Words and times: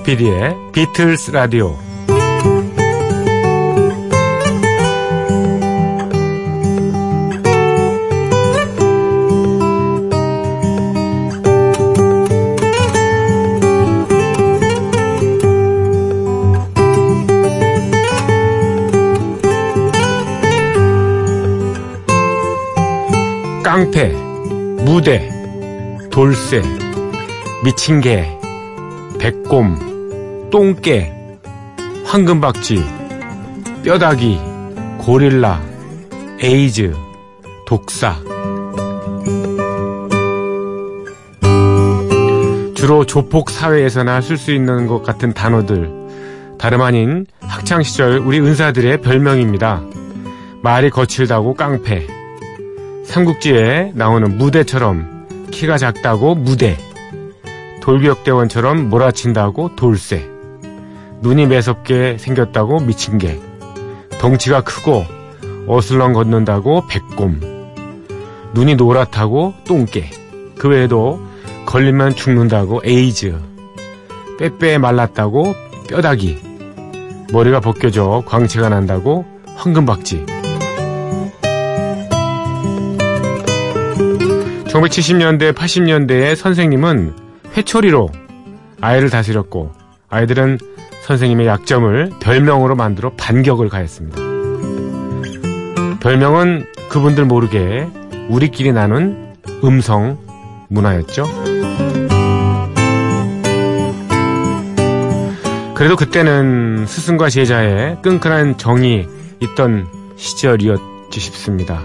조피디의 0.00 0.56
비틀스 0.72 1.30
라디오. 1.30 1.76
깡패, 23.62 24.08
무대, 24.84 25.30
돌쇠, 26.10 26.62
미친 27.62 28.00
개, 28.00 28.26
백곰, 29.18 29.89
똥개, 30.50 31.12
황금박쥐, 32.04 32.82
뼈다귀, 33.84 34.40
고릴라, 34.98 35.62
에이즈, 36.42 36.92
독사. 37.66 38.16
주로 42.74 43.06
조폭 43.06 43.50
사회에서나 43.50 44.20
쓸 44.20 44.36
수 44.36 44.50
있는 44.50 44.88
것 44.88 45.04
같은 45.04 45.32
단어들. 45.32 45.88
다름 46.58 46.82
아닌 46.82 47.26
학창시절 47.42 48.18
우리 48.18 48.40
은사들의 48.40 49.02
별명입니다. 49.02 49.84
말이 50.64 50.90
거칠다고 50.90 51.54
깡패. 51.54 52.08
삼국지에 53.04 53.92
나오는 53.94 54.36
무대처럼 54.36 55.28
키가 55.52 55.78
작다고 55.78 56.34
무대. 56.34 56.76
돌격대원처럼 57.82 58.88
몰아친다고 58.88 59.76
돌쇠. 59.76 60.39
눈이 61.22 61.46
매섭게 61.46 62.16
생겼다고 62.18 62.80
미친 62.80 63.18
개. 63.18 63.38
덩치가 64.20 64.62
크고 64.62 65.04
어슬렁 65.66 66.14
걷는다고 66.14 66.86
백곰. 66.88 67.40
눈이 68.54 68.76
노랗다고 68.76 69.54
똥개. 69.66 70.08
그 70.58 70.68
외에도 70.68 71.20
걸리면 71.66 72.14
죽는다고 72.14 72.80
에이즈. 72.84 73.38
빼빼 74.38 74.78
말랐다고 74.78 75.54
뼈다귀. 75.88 76.38
머리가 77.32 77.60
벗겨져 77.60 78.22
광채가 78.26 78.70
난다고 78.70 79.26
황금박쥐. 79.56 80.24
1970년대, 84.68 85.52
80년대에 85.52 86.34
선생님은 86.34 87.14
회초리로 87.56 88.08
아이를 88.80 89.10
다스렸고 89.10 89.72
아이들은 90.08 90.58
선생님의 91.02 91.46
약점을 91.46 92.10
별명으로 92.20 92.76
만들어 92.76 93.12
반격을 93.16 93.68
가했습니다. 93.68 94.18
별명은 96.00 96.66
그분들 96.88 97.24
모르게 97.24 97.88
우리끼리 98.28 98.72
나눈 98.72 99.34
음성 99.64 100.18
문화였죠. 100.68 101.26
그래도 105.74 105.96
그때는 105.96 106.84
스승과 106.86 107.30
제자의 107.30 107.96
끈끈한 108.02 108.58
정이 108.58 109.06
있던 109.40 109.88
시절이었지 110.16 111.18
싶습니다. 111.20 111.80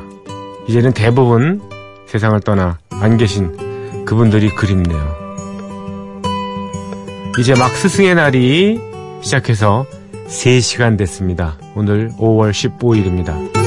이제는 0.67 0.91
대부분 0.91 1.61
세상을 2.07 2.37
떠나 2.41 2.77
안 2.89 3.17
계신 3.17 4.05
그분들이 4.05 4.49
그립네요. 4.49 5.15
이제 7.39 7.53
막 7.55 7.69
스승의 7.69 8.15
날이 8.15 8.94
시작해서 9.25 9.87
3시간 10.27 10.99
됐습니다. 10.99 11.57
오늘 11.75 12.11
5월 12.11 12.51
15일입니다. 12.51 13.64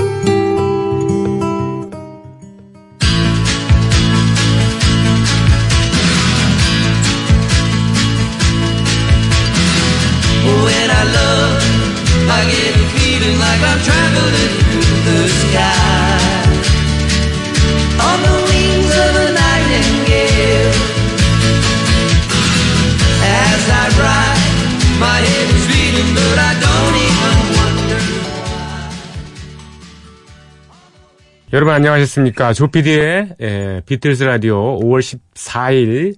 여러분 31.68 31.84
안녕하셨습니까? 31.84 32.54
조피디의 32.54 33.34
예, 33.42 33.82
비틀스 33.84 34.24
라디오 34.24 34.80
5월 34.80 35.00
14일 35.00 36.14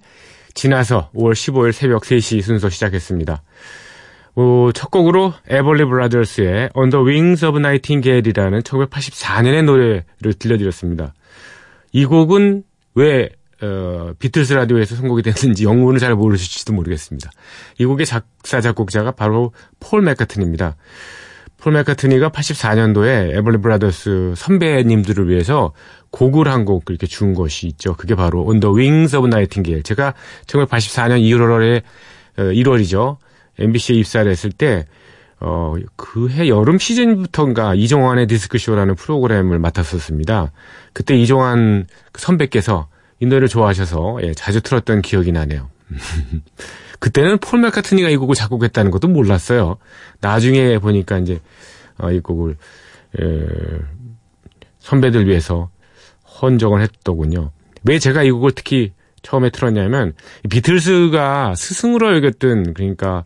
지나서 0.53 1.09
5월 1.13 1.33
15일 1.33 1.73
새벽 1.73 2.03
3시 2.03 2.41
순서 2.41 2.69
시작했습니다. 2.69 3.43
어, 4.35 4.69
첫 4.73 4.91
곡으로 4.91 5.33
에벌리 5.49 5.83
브라더스의 5.83 6.69
the 6.89 7.05
Wings 7.05 7.45
of 7.45 7.57
Nightingale이라는 7.57 8.61
1984년의 8.61 9.65
노래를 9.65 10.33
들려드렸습니다. 10.39 11.13
이 11.91 12.05
곡은 12.05 12.63
왜 12.95 13.27
어, 13.61 14.13
비틀스 14.19 14.53
라디오에서 14.53 14.95
선곡이 14.95 15.21
됐는지 15.21 15.65
영문을 15.65 15.99
잘 15.99 16.15
모르실지도 16.15 16.71
모르겠습니다. 16.71 17.29
이 17.77 17.83
곡의 17.83 18.05
작사 18.05 18.61
작곡자가 18.61 19.11
바로 19.11 19.51
폴 19.81 20.01
맥카트니입니다. 20.01 20.77
폴 21.61 21.73
맥카트니가 21.73 22.29
84년도에 22.29 23.37
에벌리 23.37 23.59
브라더스 23.59 24.33
선배님들을 24.35 25.29
위해서 25.29 25.73
곡을 26.09 26.47
한곡 26.47 26.85
이렇게 26.89 27.05
준 27.05 27.35
것이 27.35 27.67
있죠. 27.67 27.95
그게 27.95 28.15
바로 28.15 28.43
On 28.47 28.59
the 28.59 28.75
Wings 28.75 29.15
of 29.15 29.27
Nightingale. 29.27 29.83
제가 29.83 30.15
1984년 30.47 31.21
1월에 31.21 31.83
1월이죠. 32.37 33.17
MBC에 33.59 33.95
입사를 33.95 34.29
했을 34.29 34.51
때 34.51 34.85
어, 35.39 35.75
그해 35.95 36.49
여름 36.49 36.79
시즌부터인가 36.79 37.75
이종환의 37.75 38.25
디스크쇼라는 38.27 38.95
프로그램을 38.95 39.59
맡았었습니다. 39.59 40.51
그때 40.93 41.15
이종환 41.15 41.85
선배께서 42.15 42.87
이 43.19 43.27
노래를 43.27 43.47
좋아하셔서 43.47 44.19
예, 44.23 44.33
자주 44.33 44.61
틀었던 44.61 45.03
기억이 45.03 45.31
나네요. 45.31 45.69
그때는 47.01 47.39
폴 47.39 47.59
맥카트니가 47.61 48.09
이 48.09 48.15
곡을 48.15 48.35
작곡했다는 48.35 48.91
것도 48.91 49.07
몰랐어요. 49.07 49.77
나중에 50.21 50.77
보니까 50.77 51.17
이제 51.17 51.39
어, 51.97 52.11
이 52.11 52.19
곡을 52.19 52.55
에, 53.19 53.47
선배들 54.77 55.27
위해서 55.27 55.71
헌정을 56.41 56.79
했더군요. 56.81 57.51
왜 57.83 57.97
제가 57.97 58.21
이 58.21 58.29
곡을 58.29 58.51
특히 58.51 58.93
처음에 59.23 59.49
틀었냐면 59.49 60.13
비틀스가 60.47 61.55
스승으로 61.55 62.15
여겼던 62.17 62.75
그러니까 62.75 63.25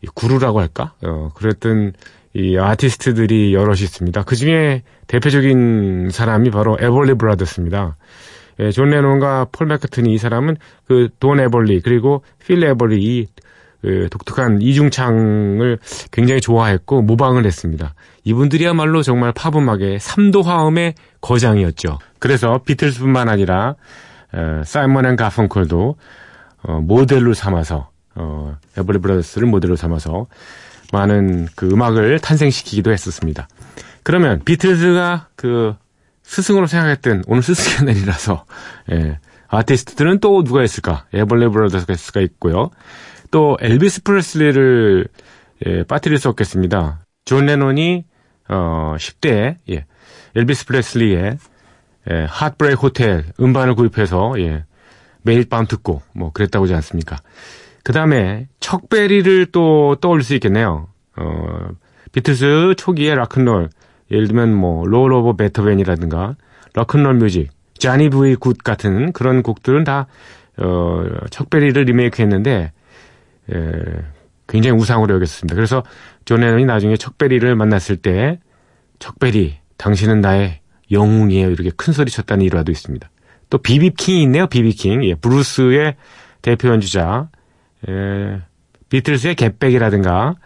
이 0.00 0.06
구루라고 0.14 0.60
할까? 0.60 0.94
어, 1.02 1.30
그랬던 1.34 1.94
이 2.34 2.56
아티스트들이 2.56 3.54
여럿이 3.54 3.82
있습니다. 3.82 4.22
그 4.22 4.36
중에 4.36 4.84
대표적인 5.08 6.10
사람이 6.10 6.50
바로 6.52 6.76
에벌리 6.80 7.14
브라더스입니다. 7.14 7.96
예, 8.60 8.70
존 8.70 8.90
레논과 8.90 9.46
폴 9.52 9.66
맥카트니 9.66 10.12
이 10.12 10.18
사람은 10.18 10.56
그 10.86 11.08
돈 11.18 11.40
에벌리 11.40 11.80
그리고 11.80 12.22
필 12.38 12.62
에벌리 12.62 13.02
이 13.02 13.26
그 13.84 14.08
독특한 14.10 14.62
이중창을 14.62 15.78
굉장히 16.10 16.40
좋아했고 16.40 17.02
모방을 17.02 17.44
했습니다. 17.44 17.92
이분들이야말로 18.24 19.02
정말 19.02 19.32
팝 19.32 19.54
음악의 19.54 20.00
삼도 20.00 20.40
화음의 20.40 20.94
거장이었죠. 21.20 21.98
그래서 22.18 22.60
비틀스뿐만 22.64 23.28
아니라 23.28 23.74
어, 24.32 24.62
사이먼 24.64 25.04
앤 25.04 25.16
가펑콜도 25.16 25.96
어, 26.62 26.80
모델로 26.80 27.34
삼아서 27.34 27.90
어, 28.14 28.56
에벌리 28.78 29.00
브라더스를 29.00 29.46
모델로 29.48 29.76
삼아서 29.76 30.28
많은 30.90 31.48
그 31.54 31.68
음악을 31.70 32.20
탄생시키기도 32.20 32.90
했었습니다. 32.90 33.48
그러면 34.02 34.40
비틀즈가 34.46 35.28
그 35.36 35.74
스승으로 36.24 36.66
생각했던 36.66 37.24
오늘 37.28 37.42
스승의 37.42 37.94
날이라서 37.94 38.44
예, 38.92 39.18
아티스트들은 39.48 40.18
또 40.18 40.42
누가 40.42 40.64
있을까? 40.64 41.06
에벌리 41.12 41.48
브라더스가 41.48 42.20
있고요. 42.22 42.70
또 43.30 43.56
엘비스 43.60 44.02
프레슬리를 44.02 45.06
예, 45.66 45.84
빠뜨릴 45.84 46.18
수 46.18 46.28
없겠습니다. 46.30 47.00
존 47.24 47.46
레논이 47.46 48.04
어, 48.48 48.96
10대에 48.98 49.56
예, 49.70 49.86
엘비스 50.34 50.66
프레슬리의 50.66 51.38
예, 52.10 52.26
핫브레이크 52.28 52.80
호텔 52.80 53.24
음반을 53.40 53.74
구입해서 53.74 54.34
예, 54.38 54.64
매일 55.22 55.48
밤 55.48 55.66
듣고 55.66 56.02
뭐 56.14 56.32
그랬다고 56.32 56.64
하지 56.64 56.74
않습니까? 56.74 57.16
그 57.82 57.92
다음에 57.92 58.48
척베리를 58.60 59.46
또 59.52 59.96
떠올릴 60.00 60.24
수 60.24 60.34
있겠네요. 60.34 60.88
어, 61.16 61.68
비틀스 62.12 62.74
초기의 62.76 63.14
락큰롤 63.16 63.70
예를 64.10 64.28
들면 64.28 64.54
뭐 64.54 64.86
롤 64.86 65.12
오브 65.12 65.36
베토벤이라든가 65.36 66.36
락큰롤 66.74 67.14
뮤직, 67.14 67.50
자니 67.78 68.08
브이 68.08 68.36
굿 68.36 68.58
같은 68.58 69.12
그런 69.12 69.42
곡들은 69.42 69.84
다 69.84 70.06
어, 70.56 71.04
척베리를 71.30 71.82
리메이크했는데 71.82 72.72
예, 73.52 73.72
굉장히 74.46 74.78
우상으로 74.78 75.14
여겼습니다. 75.16 75.54
그래서 75.54 75.82
존 76.24 76.40
레논이 76.40 76.64
나중에 76.64 76.96
척베리를 76.96 77.54
만났을 77.56 77.96
때 77.96 78.38
척베리 78.98 79.56
당신은 79.76 80.20
나의 80.20 80.60
영웅이에요 80.90 81.50
이렇게 81.50 81.70
큰 81.76 81.92
소리 81.92 82.10
쳤다는 82.10 82.44
일화도 82.44 82.70
있습니다. 82.70 83.10
또 83.50 83.58
비비킹이 83.58 84.22
있네요. 84.22 84.46
비비킹 84.46 85.04
예, 85.04 85.14
브루스의 85.14 85.96
대표 86.42 86.68
연주자 86.68 87.28
예, 87.88 88.40
비틀스의 88.88 89.34
겟백이라든가 89.34 90.36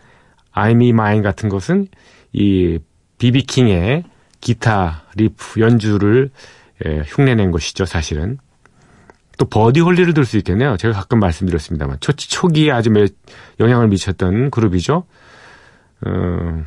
아이미 0.53 0.93
마인 0.93 1.23
같은 1.23 1.49
것은 1.49 1.87
이 2.33 2.79
비비킹의 3.19 4.05
기타 4.41 5.03
리프 5.17 5.61
연주를 5.61 6.31
예, 6.87 7.03
흉내낸 7.07 7.51
것이죠 7.51 7.85
사실은 7.85 8.39
또 9.37 9.47
버디 9.47 9.81
홀리를 9.81 10.15
들 10.15 10.25
수 10.25 10.37
있겠네요. 10.39 10.77
제가 10.77 10.95
가끔 10.95 11.21
말씀드렸습니다만 11.21 11.99
초, 12.01 12.13
초기에 12.13 12.73
아주 12.73 12.91
매, 12.91 13.07
영향을 13.61 13.87
미쳤던 13.89 14.51
그룹이죠. 14.51 15.05
어, 16.07 16.65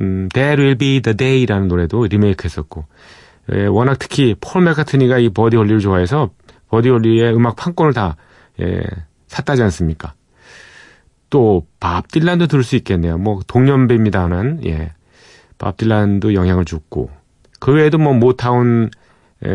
음, 0.00 0.28
There 0.32 0.60
Will 0.62 0.76
Be 0.78 1.00
The 1.02 1.16
Day라는 1.16 1.68
노래도 1.68 2.04
리메이크했었고 2.06 2.84
예, 3.54 3.66
워낙 3.66 3.98
특히 3.98 4.34
폴 4.40 4.62
맥카트니가 4.62 5.18
이 5.18 5.28
버디 5.28 5.56
홀리를 5.56 5.80
좋아해서 5.80 6.30
버디 6.70 6.88
홀리의 6.88 7.34
음악 7.34 7.56
판권을 7.56 7.92
다 7.92 8.16
예, 8.60 8.82
샀다지 9.28 9.62
않습니까? 9.62 10.14
또 11.30 11.66
밥 11.80 12.08
딜란도 12.08 12.46
들을 12.46 12.64
수 12.64 12.76
있겠네요. 12.76 13.18
뭐 13.18 13.40
동년배입니다는 13.46 14.60
예, 14.66 14.92
밥 15.64 15.78
딜란도 15.78 16.34
영향을 16.34 16.66
줬고 16.66 17.10
그 17.58 17.72
외에도 17.72 17.96
뭐 17.96 18.12
모타운 18.12 18.90
에, 19.44 19.48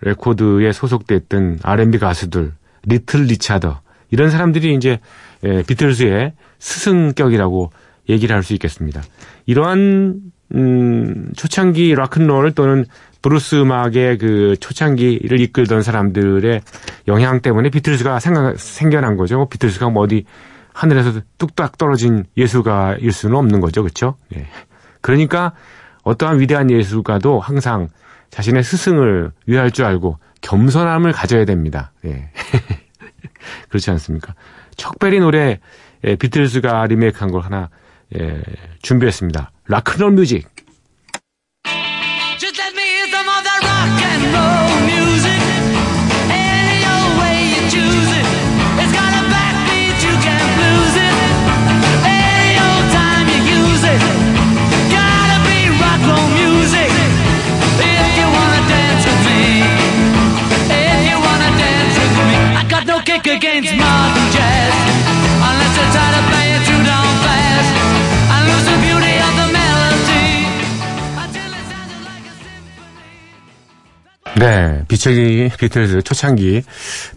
레코드에 0.00 0.72
소속됐던 0.72 1.60
R&B 1.62 1.98
가수들, 1.98 2.52
리틀 2.84 3.22
리차더 3.22 3.80
이런 4.10 4.30
사람들이 4.30 4.74
이제 4.74 4.98
에, 5.44 5.62
비틀즈의 5.62 6.32
스승격이라고 6.58 7.70
얘기를 8.08 8.34
할 8.34 8.42
수 8.42 8.52
있겠습니다. 8.54 9.00
이러한 9.46 10.20
음, 10.54 11.30
초창기 11.36 11.94
락큰롤 11.94 12.52
또는 12.52 12.84
브루스 13.22 13.56
음악의 13.56 14.18
그 14.18 14.56
초창기를 14.58 15.40
이끌던 15.40 15.82
사람들의 15.82 16.62
영향 17.06 17.40
때문에 17.40 17.68
비틀즈가 17.70 18.18
생각, 18.18 18.58
생겨난 18.58 19.16
거죠. 19.16 19.46
비틀즈가 19.48 19.90
뭐 19.90 20.02
어디 20.02 20.24
하늘에서 20.72 21.20
뚝딱 21.38 21.78
떨어진 21.78 22.24
예술가일 22.36 23.12
수는 23.12 23.36
없는 23.36 23.60
거죠. 23.60 23.82
그렇죠? 23.82 24.16
예. 24.34 24.46
그러니까 25.00 25.52
어떠한 26.02 26.40
위대한 26.40 26.70
예술가도 26.70 27.40
항상 27.40 27.88
자신의 28.30 28.62
스승을 28.62 29.32
위할 29.46 29.70
줄 29.70 29.84
알고 29.84 30.18
겸손함을 30.40 31.12
가져야 31.12 31.44
됩니다. 31.44 31.92
예. 32.04 32.30
그렇지 33.68 33.90
않습니까? 33.90 34.34
척베리 34.76 35.20
노래 35.20 35.60
예, 36.04 36.16
비틀즈가 36.16 36.86
리메이크한 36.86 37.30
걸 37.30 37.42
하나 37.42 37.70
예, 38.16 38.40
준비했습니다. 38.82 39.50
락큰롤 39.66 40.12
뮤직. 40.12 40.48
Kick 63.22 63.36
against 63.36 63.72
modern 63.74 64.30
jazz. 64.32 64.72
Unless 65.42 65.78
I 65.78 65.90
try 65.92 66.10
to 66.16 66.22
play 66.30 66.46
it 66.56 66.62
too 66.66 66.82
down 66.84 67.06
fast. 67.24 67.72
I 68.30 68.32
lose 68.46 68.64
the 68.64 68.76
beauty 68.86 69.14
of 69.18 69.32
the 69.38 69.46
melody. 69.52 70.28
Until 71.18 71.50
it 71.52 71.64
sounded 71.68 72.00
like 72.06 72.26
a 72.26 72.34
symphony. 72.38 74.38
네, 74.38 74.84
비철기 74.88 75.50
비틀즈 75.58 76.02
초창기 76.02 76.62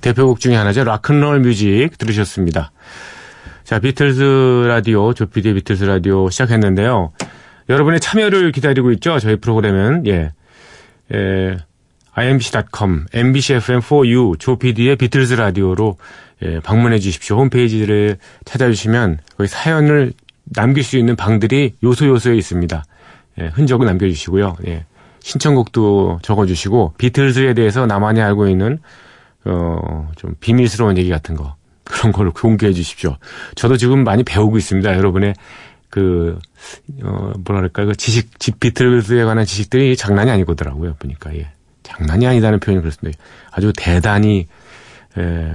대표곡 0.01 0.39
중에 0.39 0.55
하나죠. 0.55 0.83
락큰롤 0.83 1.39
뮤직 1.41 1.97
들으셨습니다. 1.97 2.71
자, 3.63 3.79
비틀즈 3.79 4.65
라디오, 4.67 5.13
조피디의 5.13 5.53
비틀즈 5.55 5.83
라디오 5.85 6.29
시작했는데요. 6.29 7.13
여러분의 7.69 7.99
참여를 7.99 8.51
기다리고 8.51 8.91
있죠. 8.93 9.19
저희 9.19 9.35
프로그램은 9.37 10.05
예, 10.07 10.31
예, 11.13 11.57
imbc.com, 12.17 13.05
mbcfm4u, 13.11 14.39
조피디의 14.39 14.95
비틀즈 14.97 15.33
라디오로 15.33 15.97
예, 16.43 16.59
방문해 16.59 16.99
주십시오. 16.99 17.37
홈페이지를 17.37 18.17
찾아주시면 18.45 19.19
거기 19.37 19.47
사연을 19.47 20.13
남길 20.43 20.83
수 20.83 20.97
있는 20.97 21.15
방들이 21.15 21.75
요소 21.83 22.07
요소에 22.07 22.35
있습니다. 22.35 22.83
예, 23.39 23.45
흔적을 23.47 23.85
남겨주시고요. 23.85 24.57
예, 24.67 24.85
신청곡도 25.19 26.19
적어주시고 26.23 26.95
비틀즈에 26.97 27.53
대해서 27.53 27.85
나만이 27.85 28.21
알고 28.21 28.47
있는 28.47 28.79
어, 29.45 30.09
좀 30.15 30.35
비밀스러운 30.39 30.97
얘기 30.97 31.09
같은 31.09 31.35
거 31.35 31.55
그런 31.83 32.11
걸 32.11 32.31
공개해 32.31 32.73
주십시오. 32.73 33.17
저도 33.55 33.77
지금 33.77 34.03
많이 34.03 34.23
배우고 34.23 34.57
있습니다. 34.57 34.95
여러분의 34.97 35.35
그 35.89 36.39
어, 37.03 37.33
뭐랄까 37.45 37.85
그 37.85 37.95
지식 37.95 38.39
집 38.39 38.59
비틀즈에 38.59 39.23
관한 39.23 39.45
지식들이 39.45 39.95
장난이 39.95 40.31
아니거더라고요. 40.31 40.95
보니까 40.99 41.35
예. 41.35 41.51
장난이 41.97 42.25
아니다는 42.27 42.59
표현이 42.59 42.81
그렇습니다. 42.81 43.19
아주 43.51 43.73
대단히 43.75 44.47
예, 45.17 45.53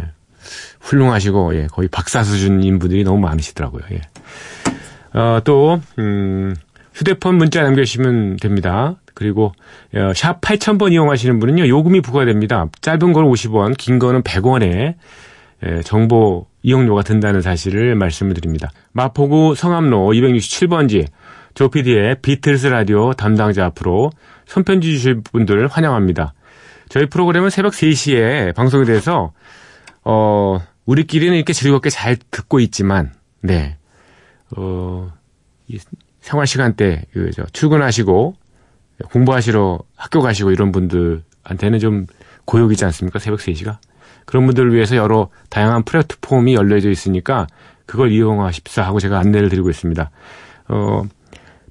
훌륭하시고 0.81 1.55
예, 1.57 1.67
거의 1.67 1.89
박사 1.89 2.23
수준인 2.23 2.79
분들이 2.79 3.05
너무 3.05 3.21
많으시더라고요. 3.21 3.83
예. 3.93 4.01
어, 5.19 5.41
또 5.45 5.81
음, 5.99 6.55
휴대폰 6.95 7.37
문자 7.37 7.63
남겨주시면 7.63 8.37
됩니다. 8.37 8.97
그리고 9.15 9.53
어, 9.95 10.13
샵 10.15 10.41
8000번 10.41 10.93
이용하시는 10.93 11.41
분은요. 11.41 11.69
요금이 11.69 12.03
부과됩니다. 12.03 12.67
짧은 12.81 13.13
건 13.13 13.25
50원, 13.25 13.77
긴 13.77 13.99
거는 13.99 14.23
100원에 14.23 14.95
예, 15.65 15.81
정보 15.83 16.47
이용료가 16.63 17.03
든다는 17.03 17.41
사실을 17.41 17.95
말씀을 17.95 18.35
드립니다. 18.35 18.71
마포구 18.93 19.55
성암로 19.55 20.11
267번지 20.13 21.07
조피디의 21.57 22.17
비틀스 22.21 22.67
라디오 22.67 23.15
담당자 23.15 23.65
앞으로 23.65 24.11
손편지 24.45 24.93
주실 24.93 25.23
분들 25.23 25.67
환영합니다. 25.69 26.35
저희 26.91 27.07
프로그램은 27.07 27.49
새벽 27.51 27.73
3시에 27.73 28.55
방송이 28.55 28.85
돼서 28.85 29.33
어 30.05 30.59
우리끼리는 30.85 31.35
이렇게 31.35 31.55
즐겁게 31.55 31.89
잘 31.91 32.17
듣고 32.31 32.61
있지만 32.61 33.13
네. 33.41 33.79
어, 34.57 35.11
이 35.67 35.79
생활 36.21 36.47
시간대 36.47 37.05
그 37.13 37.31
저 37.35 37.45
출근하시고 37.47 38.35
공부하시러 39.11 39.79
학교 39.97 40.21
가시고 40.21 40.51
이런 40.53 40.73
분들한테는 40.73 41.79
좀 41.81 42.07
고역이지 42.45 42.85
않습니까? 42.85 43.19
새벽 43.19 43.41
3시가. 43.41 43.79
그런 44.27 44.45
분들을 44.45 44.75
위해서 44.75 44.97
여러 44.97 45.31
다양한 45.49 45.85
플랫폼이 45.85 46.55
열려져 46.55 46.91
있으니까 46.91 47.47
그걸 47.87 48.13
이용하십사 48.13 48.83
하고 48.83 49.01
제가 49.01 49.19
안내를 49.19 49.49
드리고 49.49 49.71
있습니다. 49.71 50.11
어, 50.69 51.03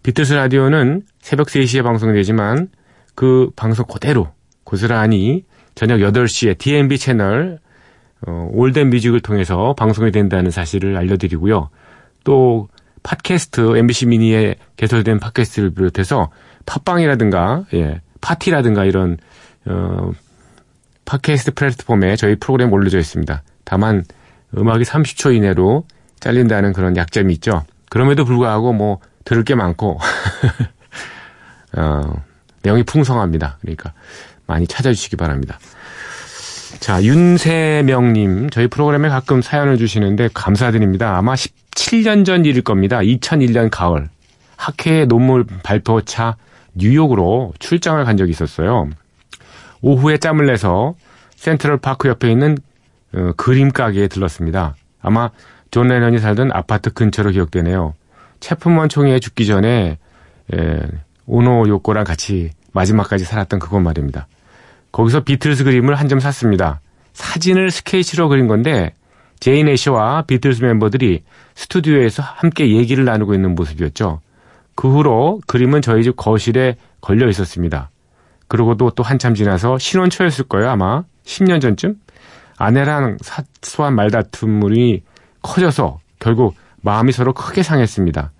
비틀스 0.05 0.33
라디오는 0.33 1.01
새벽 1.19 1.47
3시에 1.47 1.83
방송되지만 1.83 2.67
그 3.15 3.49
방송 3.55 3.87
그대로 3.87 4.27
고스란히 4.63 5.45
저녁 5.73 5.97
8시에 5.97 6.59
DMB 6.59 6.99
채널 6.99 7.57
어, 8.27 8.47
올덴 8.51 8.91
뮤직을 8.91 9.21
통해서 9.21 9.73
방송이 9.75 10.11
된다는 10.11 10.51
사실을 10.51 10.95
알려드리고요. 10.95 11.71
또 12.23 12.69
팟캐스트 13.01 13.77
MBC 13.77 14.05
미니에 14.05 14.57
개설된 14.77 15.19
팟캐스트를 15.19 15.73
비롯해서 15.73 16.29
팟빵이라든가 16.67 17.65
예, 17.73 17.99
파티라든가 18.21 18.85
이런 18.85 19.17
어, 19.65 20.11
팟캐스트 21.05 21.55
플랫폼에 21.55 22.15
저희 22.15 22.35
프로그램 22.35 22.71
올려져 22.71 22.99
있습니다. 22.99 23.41
다만 23.63 24.03
음악이 24.55 24.83
30초 24.83 25.35
이내로 25.35 25.83
잘린다는 26.19 26.73
그런 26.73 26.95
약점이 26.95 27.33
있죠. 27.33 27.63
그럼에도 27.89 28.23
불구하고 28.23 28.71
뭐 28.71 28.99
들을 29.25 29.43
게 29.43 29.55
많고 29.55 29.99
어, 31.77 32.23
내용이 32.61 32.83
풍성합니다. 32.83 33.57
그러니까 33.61 33.93
많이 34.47 34.67
찾아주시기 34.67 35.17
바랍니다. 35.17 35.59
자, 36.79 37.01
윤세명님, 37.03 38.49
저희 38.49 38.67
프로그램에 38.67 39.09
가끔 39.09 39.41
사연을 39.41 39.77
주시는데 39.77 40.29
감사드립니다. 40.33 41.17
아마 41.17 41.33
17년 41.33 42.25
전 42.25 42.45
일일 42.45 42.61
겁니다. 42.63 42.99
2001년 42.99 43.69
가을. 43.71 44.09
학회 44.57 45.05
논문 45.05 45.45
발표차 45.63 46.37
뉴욕으로 46.75 47.53
출장을 47.59 48.03
간 48.03 48.17
적이 48.17 48.31
있었어요. 48.31 48.89
오후에 49.81 50.17
짬을 50.17 50.45
내서 50.45 50.95
센트럴 51.35 51.77
파크 51.77 52.07
옆에 52.07 52.31
있는 52.31 52.57
어, 53.13 53.31
그림 53.37 53.71
가게에 53.71 54.07
들렀습니다. 54.07 54.75
아마 55.01 55.29
존 55.71 55.87
레넌이 55.87 56.19
살던 56.19 56.51
아파트 56.51 56.91
근처로 56.91 57.31
기억되네요. 57.31 57.93
체프먼 58.45 58.89
총리에 58.89 59.19
죽기 59.19 59.47
전에 59.47 59.97
에, 60.53 60.79
오노 61.25 61.67
요코랑 61.67 62.03
같이 62.03 62.51
마지막까지 62.73 63.25
살았던 63.25 63.59
그곳 63.59 63.79
말입니다. 63.79 64.27
거기서 64.91 65.21
비틀스 65.21 65.63
그림을 65.63 65.95
한 65.95 66.07
점 66.07 66.19
샀습니다. 66.19 66.79
사진을 67.13 67.71
스케치로 67.71 68.29
그린 68.29 68.47
건데 68.47 68.93
제인 69.39 69.67
애쉬와 69.67 70.25
비틀스 70.27 70.61
멤버들이 70.61 71.23
스튜디오에서 71.55 72.21
함께 72.21 72.69
얘기를 72.69 73.03
나누고 73.03 73.33
있는 73.33 73.55
모습이었죠. 73.55 74.21
그 74.75 74.91
후로 74.91 75.41
그림은 75.47 75.81
저희 75.81 76.03
집 76.03 76.15
거실에 76.15 76.75
걸려 77.01 77.27
있었습니다. 77.27 77.89
그러고도 78.47 78.91
또 78.91 79.01
한참 79.01 79.33
지나서 79.33 79.79
신혼 79.79 80.11
초였을 80.11 80.45
거예요, 80.45 80.69
아마. 80.69 81.03
10년 81.25 81.61
전쯤? 81.61 81.95
아내랑 82.57 83.17
사소한 83.21 83.95
말다툼이 83.95 85.01
커져서 85.41 85.99
결국 86.19 86.55
마음이 86.81 87.11
서로 87.11 87.33
크게 87.33 87.63
상했습니다. 87.63 88.31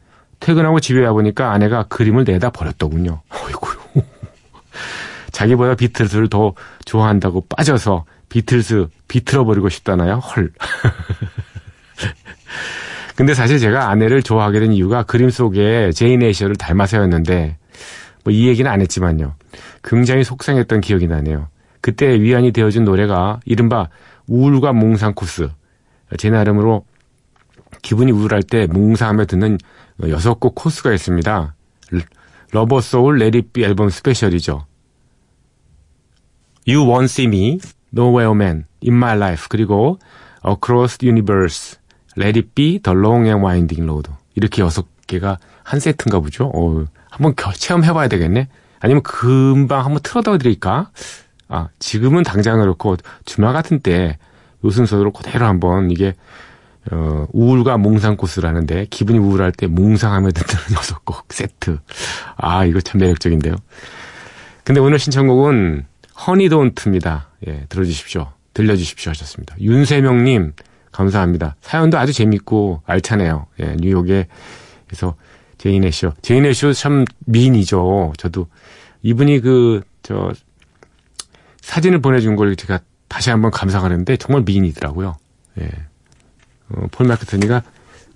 퇴근하고 0.46 0.80
집에 0.80 1.04
와보니까 1.08 1.52
아내가 1.52 1.88
그림을 1.88 2.24
내다 2.24 2.52
버렸더군요. 2.52 3.24
어이구. 3.32 3.68
자기보다 5.32 5.74
비틀스를 5.74 6.30
더 6.30 6.54
좋아한다고 6.86 7.48
빠져서 7.50 8.06
비틀스 8.30 8.86
비틀어버리고 9.08 9.70
싶다나요? 9.70 10.18
헐. 10.18 10.52
근데 13.18 13.34
사실 13.34 13.58
제가 13.58 13.90
아내를 13.90 14.22
좋아하게 14.22 14.60
된 14.60 14.72
이유가 14.72 15.02
그림 15.02 15.32
속에 15.32 15.92
제인 15.92 16.22
에이셔를 16.22 16.58
닮아서였는데 16.58 17.58
뭐 18.24 18.32
이 18.32 18.48
얘기는 18.48 18.70
안 18.70 18.82
했지만요. 18.82 19.34
굉장히 19.84 20.24
속상했던 20.24 20.82
기억이 20.82 21.08
나네요. 21.08 21.48
그때 21.82 22.22
위안이 22.22 22.52
되어준 22.52 22.86
노래가 22.86 23.40
이른바 23.46 23.90
우울과 24.28 24.74
몽상 24.74 25.16
코스. 25.16 25.50
제 26.20 26.30
나름으로 26.30 26.86
기분이 27.82 28.12
우울할 28.12 28.44
때 28.44 28.68
몽상하며 28.68 29.26
듣는 29.26 29.58
여섯 30.04 30.40
곡 30.40 30.56
코스가 30.56 30.94
있습니다. 30.94 31.56
러버 32.52 32.82
소울 32.82 33.18
레디비 33.18 33.64
앨범 33.64 33.90
스페셜이죠. 33.90 34.66
You 36.68 36.86
Won't 36.86 37.06
See 37.06 37.28
Me, 37.28 37.60
Nowhere 37.94 38.32
Man, 38.32 38.66
In 38.84 38.96
My 38.96 39.16
Life, 39.16 39.48
그리고 39.50 40.00
Across 40.46 41.00
the 41.00 41.10
Universe, 41.10 41.78
Let 42.18 42.40
It 42.40 42.50
Be, 42.56 42.80
The 42.80 42.98
Long 42.98 43.28
and 43.28 43.44
Winding 43.46 43.84
Road. 43.84 44.12
이렇게 44.36 44.62
여섯 44.62 44.88
개가 45.08 45.38
한 45.64 45.80
세트인가 45.80 46.20
보죠. 46.20 46.52
어, 46.54 46.86
한번 47.10 47.36
체험해봐야 47.56 48.08
되겠네. 48.08 48.50
아니면 48.80 49.04
금방 49.04 49.86
한번 49.86 50.02
틀어다 50.04 50.38
드릴까? 50.38 50.92
아, 51.48 51.70
지금은 51.80 52.24
당장 52.24 52.60
그렇고 52.60 52.98
주말 53.26 53.54
같은 53.54 53.80
때 53.80 54.18
요 54.66 54.72
순서로 54.72 55.12
그대로 55.12 55.46
한번 55.46 55.92
이게 55.92 56.16
어, 56.92 57.28
우울과 57.32 57.78
몽상 57.78 58.16
코스라는데 58.16 58.88
기분이 58.90 59.18
우울할 59.18 59.52
때 59.52 59.68
몽상하며 59.68 60.32
듣는 60.32 60.64
여섯 60.78 61.04
곡 61.06 61.26
세트. 61.34 61.80
아, 62.38 62.66
이거 62.66 62.80
참 62.82 63.00
매력적인데요. 63.00 63.56
근데 64.64 64.80
오늘 64.82 65.00
신청곡은 65.00 65.86
허니돈트입니다. 66.28 67.30
예, 67.48 67.66
들어주십시오. 67.70 68.32
들려주십시오 68.54 69.10
하셨습니다. 69.12 69.56
윤세명님, 69.60 70.54
감사합니다. 70.92 71.56
사연도 71.62 71.98
아주 71.98 72.14
재밌고 72.14 72.82
알차네요. 72.86 73.48
예, 73.60 73.76
뉴욕에, 73.80 74.28
그래서 74.88 75.16
제인의 75.58 75.92
쇼. 75.92 76.14
제인의 76.22 76.54
쇼참 76.54 77.06
미인이죠. 77.26 78.14
저도 78.18 78.48
이분이 79.02 79.42
그, 79.42 79.82
저, 80.04 80.32
사진을 81.62 82.00
보내준 82.00 82.36
걸 82.36 82.56
제가 82.56 82.80
다시 83.08 83.30
한번 83.30 83.52
감상하는데 83.52 84.18
정말 84.18 84.44
미인이더라고요. 84.44 85.18
예. 85.60 85.70
어, 86.70 86.88
폴 86.92 87.08
마크트니가 87.08 87.64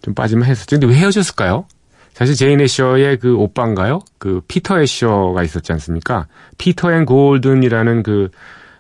좀 0.01 0.13
빠지면 0.13 0.45
했었죠. 0.45 0.79
근데 0.79 0.87
왜 0.87 0.99
헤어졌을까요? 0.99 1.65
사실 2.13 2.35
제인 2.35 2.59
애셔의 2.59 3.17
그 3.19 3.35
오빠인가요? 3.35 4.01
그 4.17 4.41
피터 4.47 4.81
애셔가 4.81 5.43
있었지 5.43 5.71
않습니까? 5.73 6.27
피터 6.57 6.91
앤 6.91 7.05
골든이라는 7.05 8.03
그 8.03 8.29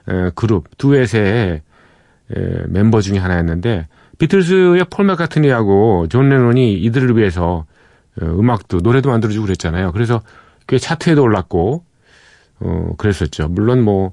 에, 0.09 0.31
그룹 0.35 0.77
두엣의 0.77 1.61
에, 2.35 2.63
멤버 2.67 3.01
중에 3.01 3.17
하나였는데 3.17 3.87
비틀스의 4.17 4.85
폴 4.89 5.05
마카트니하고 5.05 6.07
존 6.09 6.29
레논이 6.29 6.73
이들을 6.73 7.17
위해서 7.17 7.65
어, 8.21 8.25
음악도 8.25 8.79
노래도 8.79 9.09
만들어주고 9.09 9.45
그랬잖아요. 9.45 9.93
그래서 9.93 10.21
꽤 10.67 10.77
차트에도 10.77 11.23
올랐고 11.23 11.83
어 12.59 12.93
그랬었죠. 12.97 13.47
물론 13.47 13.81
뭐 13.81 14.11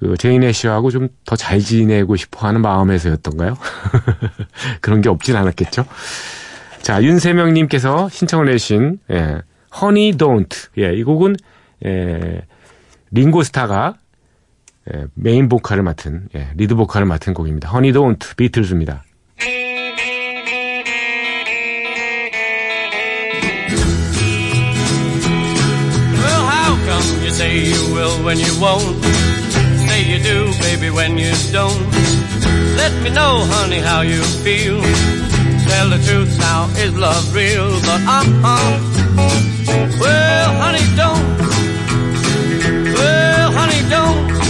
그 0.00 0.16
제인 0.16 0.42
애쉬하고 0.42 0.90
좀 0.90 1.08
더 1.26 1.36
잘 1.36 1.60
지내고 1.60 2.16
싶어하는 2.16 2.60
마음에서였던가요? 2.62 3.56
그런 4.80 5.00
게 5.00 5.08
없진 5.08 5.36
않았겠죠. 5.36 5.84
자 6.82 7.02
윤세명님께서 7.02 8.08
신청을 8.08 8.46
내신 8.46 8.98
예, 9.10 9.42
허니 9.80 10.14
돈트 10.18 10.68
예, 10.78 10.94
이 10.94 11.02
곡은 11.04 11.36
예, 11.86 12.42
링고스타가 13.12 13.94
예, 14.94 15.04
메인 15.14 15.48
보컬을 15.48 15.82
맡은 15.82 16.28
예, 16.34 16.48
리드 16.56 16.74
보컬을 16.74 17.06
맡은 17.06 17.34
곡입니다. 17.34 17.68
허니 17.68 17.92
돈트 17.92 18.34
비틀즈입니다. 18.36 19.04
You 30.10 30.18
do, 30.18 30.52
baby, 30.58 30.90
when 30.90 31.16
you 31.18 31.30
don't. 31.52 31.86
Let 32.76 32.92
me 33.00 33.10
know, 33.10 33.46
honey, 33.54 33.78
how 33.78 34.00
you 34.00 34.20
feel. 34.42 34.82
Tell 35.68 35.88
the 35.88 36.02
truth 36.04 36.36
now, 36.36 36.68
is 36.78 36.92
love 36.96 37.32
real? 37.32 37.70
But 37.82 38.00
uh-uh. 38.18 38.80
Well, 40.00 40.52
honey, 40.62 40.84
don't. 40.96 41.38
Well, 42.92 43.52
honey, 43.52 43.88
don't. 43.88 44.49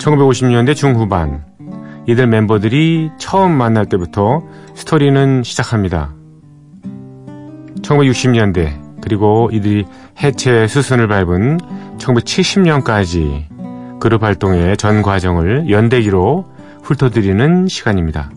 1950년대 0.00 0.74
중후반 0.74 1.44
이들 2.06 2.26
멤버들이 2.26 3.10
처음 3.18 3.52
만날 3.52 3.86
때부터 3.86 4.42
스토리는 4.74 5.42
시작합니다. 5.42 6.14
1960년대 7.82 9.00
그리고 9.02 9.50
이들이 9.52 9.84
해체 10.22 10.66
수순을 10.66 11.06
밟은 11.08 11.58
1970년까지 11.98 13.44
그룹 14.00 14.22
활동의 14.22 14.76
전 14.78 15.02
과정을 15.02 15.70
연대기로 15.70 16.46
훑어드리는 16.82 17.68
시간입니다. 17.68 18.30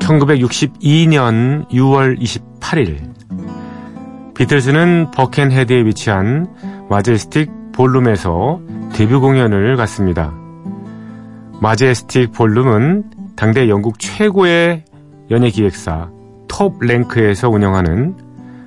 (1962년 0.00 1.68
6월 1.70 2.18
28일) 2.20 3.09
비틀스는 4.40 5.10
버켄헤드에 5.10 5.84
위치한 5.84 6.46
마제스틱 6.88 7.50
볼룸에서 7.72 8.62
데뷔 8.94 9.14
공연을 9.14 9.76
갔습니다. 9.76 10.32
마제스틱 11.60 12.32
볼룸은 12.32 13.04
당대 13.36 13.68
영국 13.68 13.98
최고의 13.98 14.84
연예 15.30 15.50
기획사 15.50 16.08
톱 16.48 16.82
랭크에서 16.82 17.50
운영하는 17.50 18.16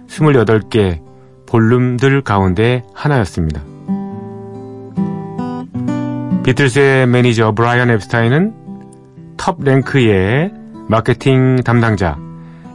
28개 0.07 1.01
볼룸들 1.47 2.21
가운데 2.21 2.83
하나였습니다. 2.93 3.63
비틀스의 6.43 7.07
매니저 7.07 7.53
브라이언 7.53 7.89
앱스타인은 7.89 8.53
톱 9.37 9.63
랭크의 9.63 10.53
마케팅 10.87 11.55
담당자 11.63 12.22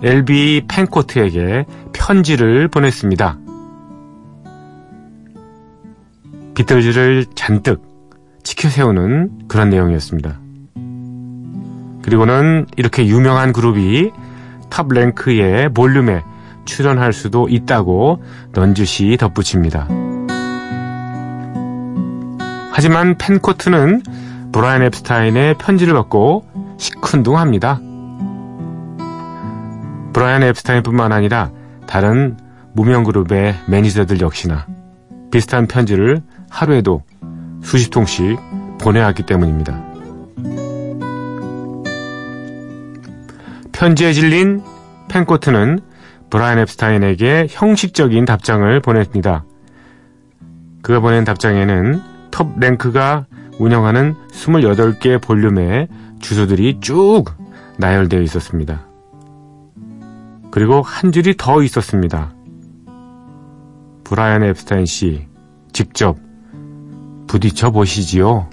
LB 0.03 0.63
펜코트에게 0.69 1.67
편지를 1.93 2.69
보냈습니다. 2.69 3.39
비틀즈를 6.55 7.27
잔뜩 7.35 7.83
치켜세우는 8.43 9.49
그런 9.49 9.71
내용이었습니다. 9.71 10.41
그리고는 12.03 12.67
이렇게 12.77 13.07
유명한 13.07 13.53
그룹이 13.53 14.11
탑 14.71 14.89
랭크의 14.89 15.73
볼륨에 15.73 16.23
출연할 16.65 17.13
수도 17.13 17.49
있다고 17.49 18.23
넌지시 18.53 19.17
덧붙입니다. 19.19 19.89
하지만 22.73 23.17
펜코트는 23.19 24.03
브라이언 24.53 24.83
앱스타인의 24.83 25.57
편지를 25.59 25.95
받고 25.95 26.45
시큰둥합니다. 26.77 27.81
브라이언 30.13 30.43
앱스타인뿐만 30.43 31.13
아니라 31.13 31.51
다른 31.87 32.37
무명 32.73 33.05
그룹의 33.05 33.55
매니저들 33.67 34.21
역시나 34.21 34.67
비슷한 35.31 35.67
편지를 35.67 36.23
하루에도 36.49 37.03
수십 37.63 37.91
통씩 37.91 38.39
보내왔기 38.81 39.25
때문입니다. 39.25 39.85
편지에 43.73 44.13
질린 44.13 44.63
펜코트는 45.09 45.81
브라이언 46.31 46.59
앱스타인에게 46.61 47.47
형식적인 47.49 48.25
답장을 48.25 48.81
보냈습니다. 48.81 49.45
그가 50.83 51.01
보낸 51.01 51.25
답장에는 51.25 52.01
톱 52.31 52.59
랭크가 52.59 53.27
운영하는 53.59 54.15
28개 54.33 55.21
볼륨의 55.21 55.89
주소들이 56.21 56.79
쭉 56.81 57.25
나열되어 57.77 58.21
있었습니다. 58.23 58.88
그리고 60.51 60.83
한 60.83 61.13
줄이 61.13 61.35
더 61.37 61.63
있었습니다. 61.63 62.35
브라이언 64.05 64.45
앱스타인 64.45 64.87
씨, 64.87 65.27
직접 65.73 66.17
부딪혀 67.27 67.71
보시지요. 67.71 68.49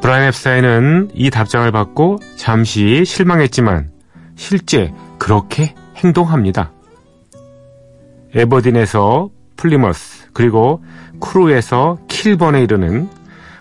브라이언 0.00 0.28
앱스타인은 0.28 1.10
이 1.14 1.30
답장을 1.30 1.70
받고 1.70 2.18
잠시 2.36 3.04
실망했지만 3.04 3.90
실제 4.34 4.92
그렇게 5.18 5.74
행동합니다. 5.96 6.72
에버딘에서 8.34 9.30
플리머스 9.56 10.30
그리고 10.32 10.82
크루에서 11.20 11.98
킬번에 12.08 12.62
이르는 12.62 13.08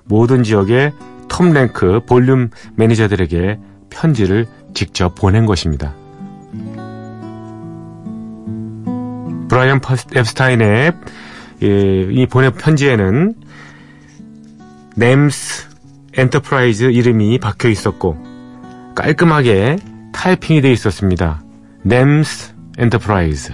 모든 0.05 0.43
지역의 0.43 0.93
Top 1.27 1.51
Rank 1.51 2.01
ballroom 2.07 2.49
매니저들에게 2.75 3.59
편지를 3.89 4.47
직접 4.73 5.15
보낸 5.15 5.45
것입니다. 5.45 5.93
브라이언 9.49 9.81
앱스타인의 10.15 10.93
이 11.61 12.27
보낸 12.29 12.51
편지에는 12.53 13.35
NEMS 14.95 15.69
Enterprises 16.17 16.91
이름이 16.91 17.39
박혀 17.39 17.69
있었고 17.69 18.17
깔끔하게 18.95 19.77
타이핑이 20.13 20.61
되어 20.61 20.71
있었습니다. 20.71 21.41
NEMS 21.83 22.53
Enterprises 22.77 23.53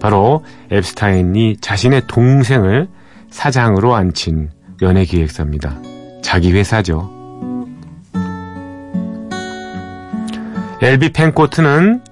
바로 0.00 0.44
앱스타인이 0.72 1.58
자신의 1.60 2.02
동생을 2.06 2.88
사장으로 3.30 3.94
앉힌 3.94 4.50
연예기획사입니다. 4.82 5.80
자기 6.22 6.52
회사죠. 6.52 7.13
엘비 10.84 11.14
펜코트는 11.14 12.02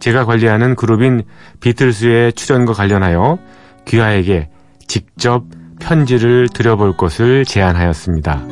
제가 0.00 0.24
관리하는 0.24 0.74
그룹인 0.74 1.22
비틀스의 1.60 2.32
출연과 2.32 2.72
관련하여 2.72 3.38
귀하에게 3.84 4.48
직접 4.88 5.44
편지를 5.78 6.48
드려볼 6.48 6.96
것을 6.96 7.44
제안하였습니다. 7.44 8.42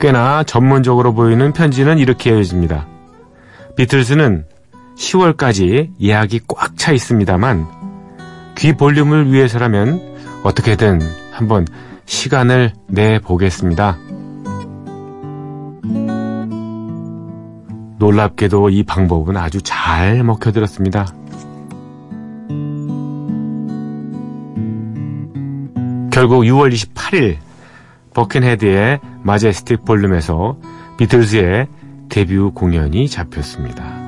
꽤나 0.00 0.42
전문적으로 0.42 1.14
보이는 1.14 1.52
편지는 1.52 1.98
이렇게 1.98 2.30
이어집니다. 2.30 2.88
비틀스는 3.76 4.44
10월까지 4.98 5.90
예약이 6.02 6.40
꽉 6.48 6.76
차 6.76 6.90
있습니다만 6.90 7.64
귀 8.58 8.72
볼륨을 8.72 9.32
위해서라면 9.32 10.00
어떻게든 10.42 11.00
한번 11.30 11.64
시간을 12.06 12.72
내 12.88 13.20
보겠습니다. 13.20 13.98
놀랍게도 18.00 18.70
이 18.70 18.82
방법은 18.82 19.36
아주 19.36 19.60
잘 19.60 20.24
먹혀들었습니다. 20.24 21.06
결국 26.10 26.42
6월 26.42 26.72
28일 26.72 27.36
버켄헤드의 28.14 29.00
마제스틱 29.22 29.84
볼륨에서 29.84 30.56
비틀즈의 30.96 31.68
데뷔 32.08 32.38
공연이 32.38 33.06
잡혔습니다. 33.06 33.99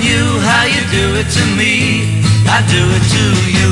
knew 0.00 0.40
how 0.40 0.64
you 0.64 0.80
do 0.90 1.20
it 1.20 1.28
to 1.36 1.44
me, 1.54 2.24
I'd 2.48 2.64
do 2.66 2.80
it 2.96 3.04
to 3.12 3.24
you. 3.56 3.68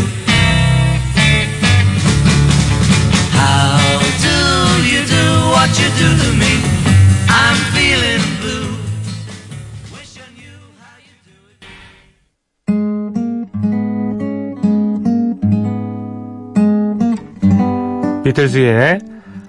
How 3.33 4.05
do 4.21 4.37
you 4.85 5.01
do 5.09 5.25
what 5.49 5.71
you 5.81 5.89
do 5.97 6.09
to 6.23 6.31
me? 6.37 6.61
I'm 7.27 7.57
feeling 7.73 8.21
blue. 8.43 8.77
Wish 9.97 10.21
I 10.21 10.29
knew 10.37 10.61
how 10.77 11.01
you 11.01 11.17
do 11.25 11.37
it. 18.21 18.25
비틀즈의 18.25 19.01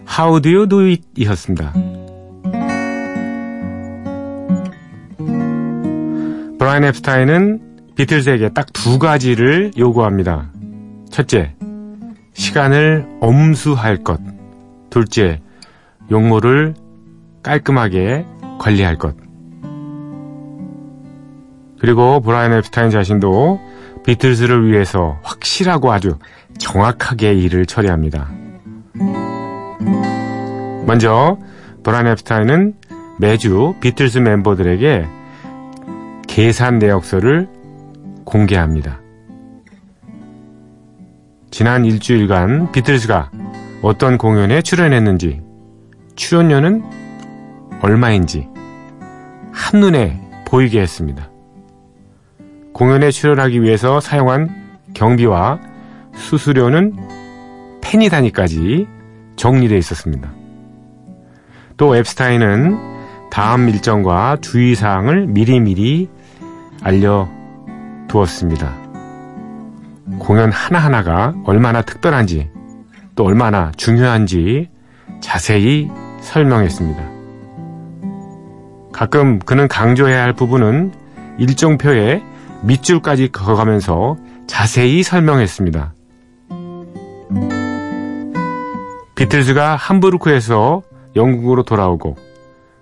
How 0.08 0.40
Do 0.40 0.50
You 0.50 0.70
Do 0.70 0.88
It 0.88 1.04
이었습니다. 1.18 1.74
브라이언 6.61 6.85
앱스타인은 6.85 7.95
비틀즈에게 7.97 8.51
딱 8.51 8.67
두 8.75 8.99
가지를 8.99 9.73
요구합니다. 9.79 10.51
첫째, 11.11 11.55
시간을 12.35 13.09
엄수할 13.23 14.05
것. 14.05 14.21
둘째, 14.91 15.41
용모를 16.11 16.75
깔끔하게 17.43 18.27
관리할 18.59 18.99
것. 18.99 19.17
그리고 21.79 22.21
브라이언 22.21 22.53
앱스타인 22.59 22.91
자신도 22.91 23.59
비틀즈를 24.05 24.71
위해서 24.71 25.19
확실하고 25.23 25.91
아주 25.91 26.19
정확하게 26.59 27.33
일을 27.37 27.65
처리합니다. 27.65 28.31
먼저 30.85 31.39
브라이언 31.85 32.09
앱스타인은 32.09 32.75
매주 33.19 33.77
비틀즈 33.81 34.19
멤버들에게 34.19 35.20
계산 36.31 36.79
내역서를 36.79 37.49
공개합니다. 38.25 39.01
지난 41.51 41.85
일주일간 41.85 42.71
비틀즈가 42.71 43.33
어떤 43.83 44.17
공연에 44.17 44.63
출연했는지, 44.63 45.43
출연료는 46.15 46.85
얼마인지 47.83 48.47
한눈에 49.51 50.21
보이게 50.47 50.81
했습니다. 50.81 51.29
공연에 52.75 53.11
출연하기 53.11 53.61
위해서 53.63 53.99
사용한 53.99 54.51
경비와 54.95 55.59
수수료는 56.15 56.95
페니 57.81 58.09
단위까지 58.09 58.87
정리되어 59.35 59.79
있었습니다. 59.79 60.33
또 61.77 61.97
앱스타인은 61.97 62.79
다음 63.31 63.69
일정과 63.69 64.37
주의사항을 64.41 65.27
미리미리 65.27 66.20
알려두었습니다. 66.83 68.75
공연 70.19 70.51
하나하나가 70.51 71.35
얼마나 71.45 71.83
특별한지 71.83 72.51
또 73.15 73.25
얼마나 73.25 73.73
중요한지 73.77 74.69
자세히 75.21 75.91
설명했습니다. 76.21 77.03
가끔 78.93 79.39
그는 79.39 79.69
강조해야 79.69 80.23
할 80.23 80.33
부분은 80.35 80.93
일정표에 81.39 82.23
밑줄까지 82.63 83.29
그어가면서 83.29 84.17
자세히 84.47 85.03
설명했습니다. 85.03 85.95
비틀즈가 89.15 89.77
함부르크에서 89.77 90.83
영국으로 91.17 91.63
돌아오고 91.63 92.17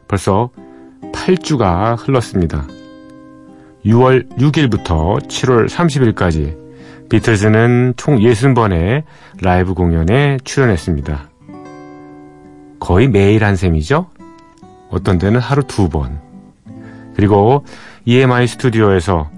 벌써 0.07 0.51
8주가 1.13 1.97
흘렀습니다. 1.99 2.67
6월 3.85 4.29
6일부터 4.37 5.21
7월 5.27 5.69
30일까지 5.69 6.57
비틀즈는 7.09 7.95
총 7.97 8.19
60번의 8.19 9.05
라이브 9.41 9.75
공연에 9.75 10.39
출연했습니다. 10.45 11.31
거의 12.81 13.09
매일 13.09 13.45
한 13.45 13.57
셈이죠? 13.57 14.07
어떤 14.91 15.19
때는 15.19 15.41
하루 15.41 15.63
두 15.63 15.89
번. 15.89 16.21
그리고 17.15 17.65
EMI 18.05 18.47
스튜디오에서 18.47 19.31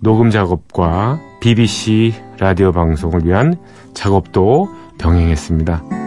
녹음 0.00 0.30
작업과 0.30 1.18
BBC 1.40 2.14
라디오 2.38 2.72
방송을 2.72 3.24
위한 3.24 3.56
작업도 3.94 4.68
병행했습니다. 4.98 6.03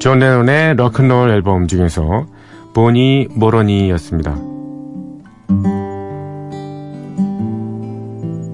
존 0.00 0.18
레논의 0.18 0.76
Rock 0.76 0.96
'n' 0.96 1.10
Roll 1.10 1.30
앨범 1.30 1.66
중에서 1.66 2.24
Bony 2.72 3.28
Moronie였습니다. 3.34 4.34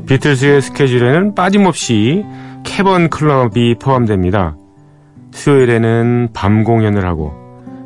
비틀즈의 0.07 0.61
스케줄에는 0.61 1.37
빠짐없이 1.37 2.25
캐번 2.65 3.11
클럽이 3.11 3.77
포함됩니다. 3.81 4.57
수요일에는 5.31 6.31
밤 6.35 6.65
공연을 6.65 7.07
하고 7.07 7.33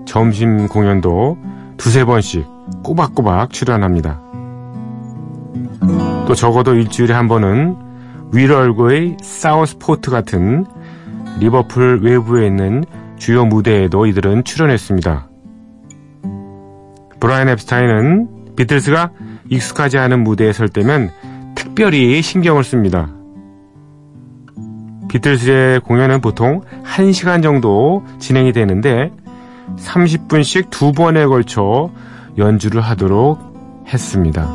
점심 0.07 0.67
공연도 0.67 1.37
두세 1.77 2.07
번씩 2.07 2.47
꼬박꼬박 2.83 3.51
출연합니다. 3.51 4.23
또 6.27 6.35
적어도 6.35 6.75
일주일에 6.75 7.13
한 7.13 7.29
번은 7.29 7.77
위럴고의 8.33 9.19
사우스포트 9.21 10.11
같은 10.11 10.65
리버풀 11.41 12.01
외부에 12.03 12.47
있는 12.47 12.85
주요 13.21 13.45
무대에도 13.45 14.07
이들은 14.07 14.45
출연했습니다. 14.45 15.29
브라이언 17.21 17.51
앱스타인은 17.51 18.55
비틀스가 18.57 19.11
익숙하지 19.51 19.99
않은 19.99 20.25
무대에 20.25 20.55
설 20.55 20.71
때면 20.71 21.11
특별히 21.55 22.23
신경을 22.23 22.65
씁니다. 22.65 23.11
비틀스의 25.11 25.81
공연은 25.81 26.23
보통 26.23 26.63
1시간 26.83 27.43
정도 27.43 28.05
진행이 28.19 28.53
되는데 28.53 29.13
30분씩 29.77 30.71
두 30.71 30.93
번에 30.93 31.27
걸쳐 31.27 31.91
연주를 32.39 32.81
하도록 32.81 33.39
했습니다. 33.87 34.49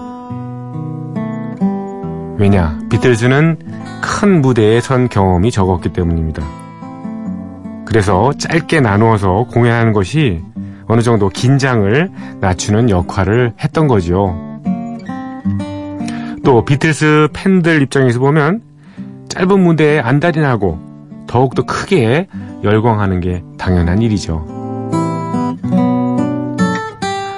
왜냐, 2.40 2.80
비틀즈는 2.90 3.60
큰 4.02 4.42
무대에 4.42 4.82
선 4.82 5.08
경험이 5.08 5.52
적었기 5.52 5.94
때문입니다. 5.94 6.65
그래서 7.86 8.34
짧게 8.38 8.82
나누어서 8.82 9.46
공연하는 9.52 9.94
것이 9.94 10.42
어느 10.88 11.02
정도 11.02 11.30
긴장을 11.30 12.12
낮추는 12.42 12.90
역할을 12.90 13.54
했던 13.60 13.88
거죠. 13.88 14.36
또 16.44 16.64
비틀스 16.64 17.30
팬들 17.34 17.82
입장에서 17.82 18.20
보면 18.20 18.62
짧은 19.30 19.60
무대에 19.60 20.00
안달이 20.00 20.40
나고 20.40 20.80
더욱더 21.28 21.64
크게 21.64 22.28
열광하는 22.64 23.20
게 23.20 23.44
당연한 23.58 24.02
일이죠. 24.02 24.46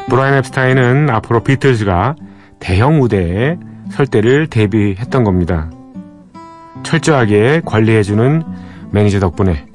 브라이언 0.10 0.38
앱스타인은 0.40 1.10
앞으로 1.10 1.44
비틀즈가 1.44 2.16
대형 2.60 3.00
무대에 3.00 3.58
설 3.92 4.08
때를 4.08 4.48
대비했던 4.48 5.24
겁니다. 5.24 5.70
철저하게 6.84 7.62
관리해주는 7.66 8.44
매니저 8.92 9.20
덕분에 9.20 9.66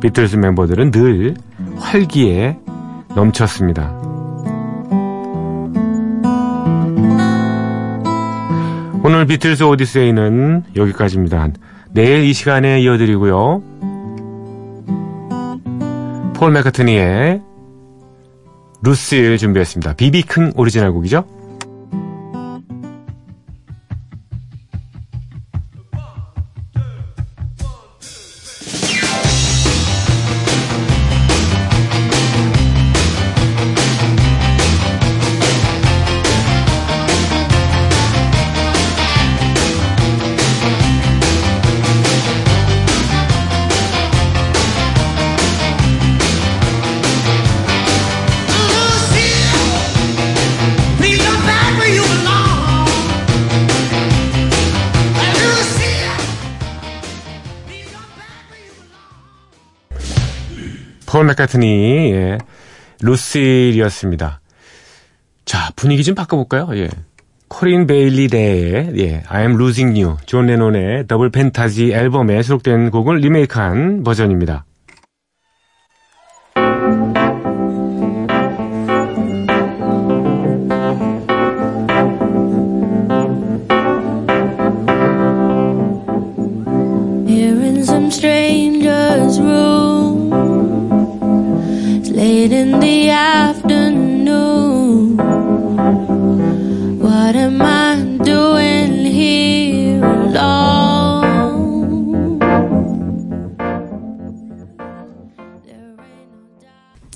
비틀스 0.00 0.36
멤버들은 0.36 0.90
늘 0.90 1.34
활기에 1.76 2.58
넘쳤습니다. 3.14 3.94
오늘 9.02 9.26
비틀스 9.26 9.62
오디세이는 9.64 10.64
여기까지입니다. 10.76 11.48
내일 11.92 12.24
이 12.24 12.32
시간에 12.32 12.80
이어드리고요. 12.80 13.62
폴 16.34 16.52
맥카트니의 16.52 17.42
루시를 18.82 19.38
준비했습니다. 19.38 19.94
비비큰 19.94 20.52
오리지널 20.56 20.92
곡이죠? 20.92 21.24
폴 61.20 61.26
맥카트니의 61.26 62.38
Lucille이었습니다. 63.02 64.40
자, 65.44 65.70
분위기 65.76 66.02
좀 66.02 66.14
바꿔볼까요? 66.14 66.68
예. 66.78 66.88
코린 67.48 67.86
베일리 67.86 68.28
래의 68.28 68.92
예, 68.96 69.22
I'm 69.24 69.56
Losing 69.56 70.00
You, 70.00 70.16
존 70.24 70.46
레논의 70.46 71.08
Double 71.08 71.28
Fantasy 71.28 71.92
앨범에 71.92 72.40
수록된 72.42 72.90
곡을 72.90 73.18
리메이크한 73.18 74.02
버전입니다. 74.02 74.64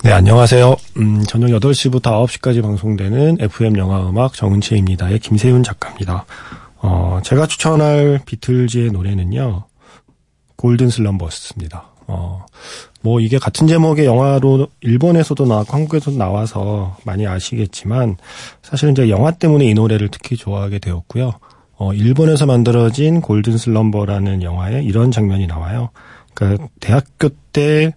네, 0.04 0.12
안녕하세요. 0.12 0.76
음, 0.98 1.22
저녁 1.22 1.46
8시부터 1.46 2.02
9시까지 2.02 2.60
방송되는 2.60 3.38
FM 3.40 3.78
영화 3.78 4.06
음악 4.06 4.34
정은채입니다의 4.34 5.18
김세윤 5.18 5.62
작가입니다. 5.62 6.26
어, 6.76 7.20
제가 7.24 7.46
추천할 7.46 8.20
비틀즈의 8.26 8.90
노래는요, 8.90 9.64
골든 10.56 10.90
슬럼버스입니다. 10.90 11.86
어, 12.06 12.44
뭐 13.00 13.18
이게 13.18 13.38
같은 13.38 13.66
제목의 13.66 14.04
영화로 14.04 14.68
일본에서도 14.82 15.46
나왔고 15.46 15.72
한국에서도 15.72 16.18
나와서 16.18 16.98
많이 17.06 17.26
아시겠지만 17.26 18.18
사실은 18.60 18.92
이제 18.92 19.08
영화 19.08 19.30
때문에 19.30 19.64
이 19.64 19.72
노래를 19.72 20.10
특히 20.10 20.36
좋아하게 20.36 20.80
되었고요. 20.80 21.32
어, 21.78 21.94
일본에서 21.94 22.44
만들어진 22.44 23.22
골든 23.22 23.56
슬럼버라는 23.56 24.42
영화에 24.42 24.82
이런 24.82 25.10
장면이 25.10 25.46
나와요. 25.46 25.88
그러니까 26.34 26.68
대학교 26.80 27.30
때 27.54 27.94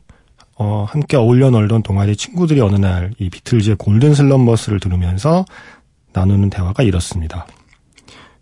어, 0.60 0.86
함께 0.90 1.18
어울려 1.18 1.50
놀던 1.50 1.84
동아리 1.84 2.16
친구들이 2.16 2.62
어느 2.62 2.76
날 2.76 3.12
이 3.20 3.30
비틀즈의 3.30 3.76
골든 3.78 4.16
슬럼버스를 4.16 4.80
들으면서 4.80 5.46
나누는 6.14 6.50
대화가 6.50 6.84
이렇습니다. 6.84 7.46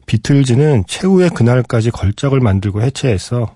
비틀즈는 0.05 0.85
최후의 0.87 1.31
그날까지 1.31 1.91
걸작을 1.91 2.39
만들고 2.39 2.81
해체해서 2.81 3.55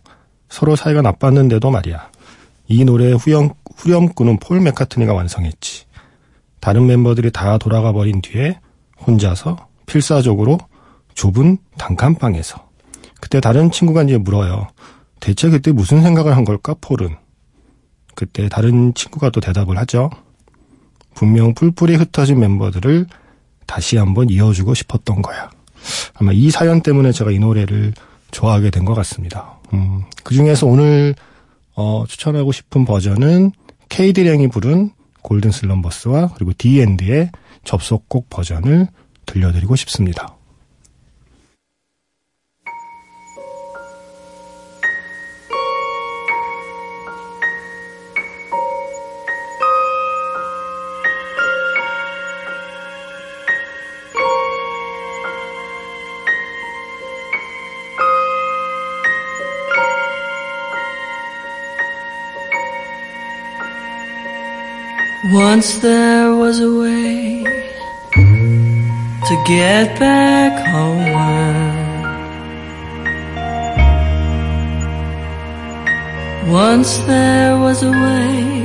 서로 0.49 0.75
사이가 0.75 1.01
나빴는데도 1.01 1.69
말이야. 1.71 2.09
이 2.67 2.83
노래의 2.83 3.17
후렴, 3.17 3.51
후렴구는 3.77 4.39
폴 4.39 4.59
맥카트니가 4.61 5.13
완성했지. 5.13 5.85
다른 6.59 6.87
멤버들이 6.87 7.31
다 7.31 7.57
돌아가 7.57 7.93
버린 7.93 8.21
뒤에 8.21 8.59
혼자서 9.05 9.67
필사적으로 9.85 10.57
좁은 11.13 11.57
단칸방에서. 11.77 12.67
그때 13.21 13.39
다른 13.39 13.71
친구가 13.71 14.03
이제 14.03 14.17
물어요. 14.17 14.67
대체 15.19 15.49
그때 15.49 15.71
무슨 15.71 16.01
생각을 16.01 16.35
한 16.35 16.45
걸까, 16.45 16.75
폴은? 16.81 17.15
그때 18.19 18.49
다른 18.49 18.93
친구가 18.93 19.29
또 19.29 19.39
대답을 19.39 19.77
하죠. 19.77 20.09
분명 21.13 21.53
뿔뿔이 21.53 21.95
흩어진 21.95 22.41
멤버들을 22.41 23.05
다시 23.65 23.95
한번 23.95 24.29
이어주고 24.29 24.73
싶었던 24.73 25.21
거야. 25.21 25.49
아마 26.15 26.33
이 26.33 26.51
사연 26.51 26.81
때문에 26.81 27.13
제가 27.13 27.31
이 27.31 27.39
노래를 27.39 27.93
좋아하게 28.31 28.71
된 28.71 28.83
것 28.83 28.93
같습니다. 28.95 29.57
음, 29.73 30.03
그 30.25 30.35
중에서 30.35 30.67
오늘 30.67 31.15
어, 31.75 32.03
추천하고 32.09 32.51
싶은 32.51 32.83
버전은 32.83 33.53
케이디 33.87 34.23
랭이 34.23 34.49
부른 34.49 34.91
Golden 35.21 35.51
Slumbers와 35.51 36.33
그리고 36.35 36.51
The 36.57 36.85
End의 36.85 37.31
접속곡 37.63 38.29
버전을 38.29 38.87
들려드리고 39.27 39.77
싶습니다. 39.77 40.35
Once 65.59 65.81
there 65.81 66.33
was 66.37 66.61
a 66.61 66.71
way 66.71 67.43
to 69.27 69.35
get 69.45 69.99
back 69.99 70.55
home. 70.69 71.03
Once 76.49 76.99
there 77.05 77.59
was 77.59 77.83
a 77.83 77.91
way 77.91 78.63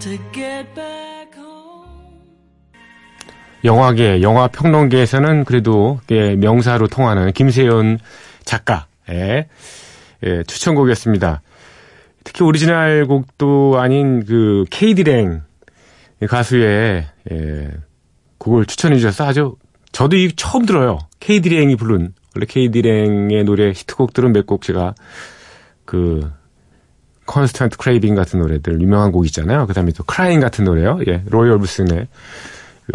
to 0.00 0.18
get 0.32 0.74
back 0.74 1.28
home. 1.36 1.84
영화계, 3.62 4.22
영화 4.22 4.48
평론계에서는 4.48 5.44
그래도 5.44 6.00
예, 6.12 6.34
명사로 6.34 6.88
통하는 6.88 7.30
김세연 7.32 7.98
작가의 8.46 9.48
예, 10.24 10.42
추천곡이었습니다. 10.44 11.42
특히 12.26 12.44
오리지널 12.44 13.06
곡도 13.06 13.78
아닌 13.78 14.24
그 14.26 14.64
케이디랭 14.70 15.42
가수의 16.28 17.06
예, 17.30 17.70
곡을 18.38 18.66
추천해 18.66 18.96
주셔서 18.96 19.24
아주 19.28 19.54
저도 19.92 20.16
이 20.16 20.32
처음 20.34 20.66
들어요. 20.66 20.98
케이디랭이 21.20 21.76
부른 21.76 22.12
원래 22.34 22.46
케이디랭의 22.46 23.44
노래 23.44 23.68
히트곡들은 23.68 24.32
몇 24.32 24.44
곡 24.46 24.62
제가 24.62 24.96
그 25.84 26.28
Constant 27.26 27.76
Craving 27.76 28.16
같은 28.16 28.40
노래들 28.40 28.80
유명한 28.80 29.12
곡 29.12 29.24
있잖아요. 29.26 29.68
그다음에 29.68 29.92
또 29.92 30.02
Crying 30.02 30.40
같은 30.40 30.64
노래요. 30.64 30.98
예, 31.06 31.22
로이 31.30 31.48
얼브슨의 31.48 32.08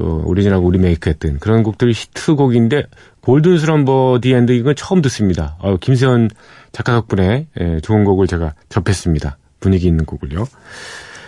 요 0.02 0.24
오리지널 0.26 0.62
리메이크했던 0.62 1.40
그런 1.40 1.64
곡들이 1.64 1.94
히트곡인데 1.94 2.84
Golden 3.22 3.58
Slumber 3.60 4.20
The 4.22 4.37
End 4.37 4.52
이건 4.52 4.76
처음 4.76 5.02
듣습니다. 5.02 5.56
어, 5.60 5.78
김세현 5.78 6.30
작가 6.72 6.94
덕분에 6.94 7.48
예, 7.60 7.80
좋은 7.82 8.06
곡을 8.06 8.28
제가 8.28 8.54
접했습니다. 8.70 9.38
분위기 9.60 9.88
있는 9.88 10.06
곡을요. 10.06 10.46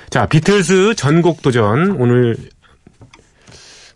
자, 0.09 0.25
비틀스 0.25 0.95
전곡 0.95 1.41
도전 1.41 1.91
오늘 1.99 2.37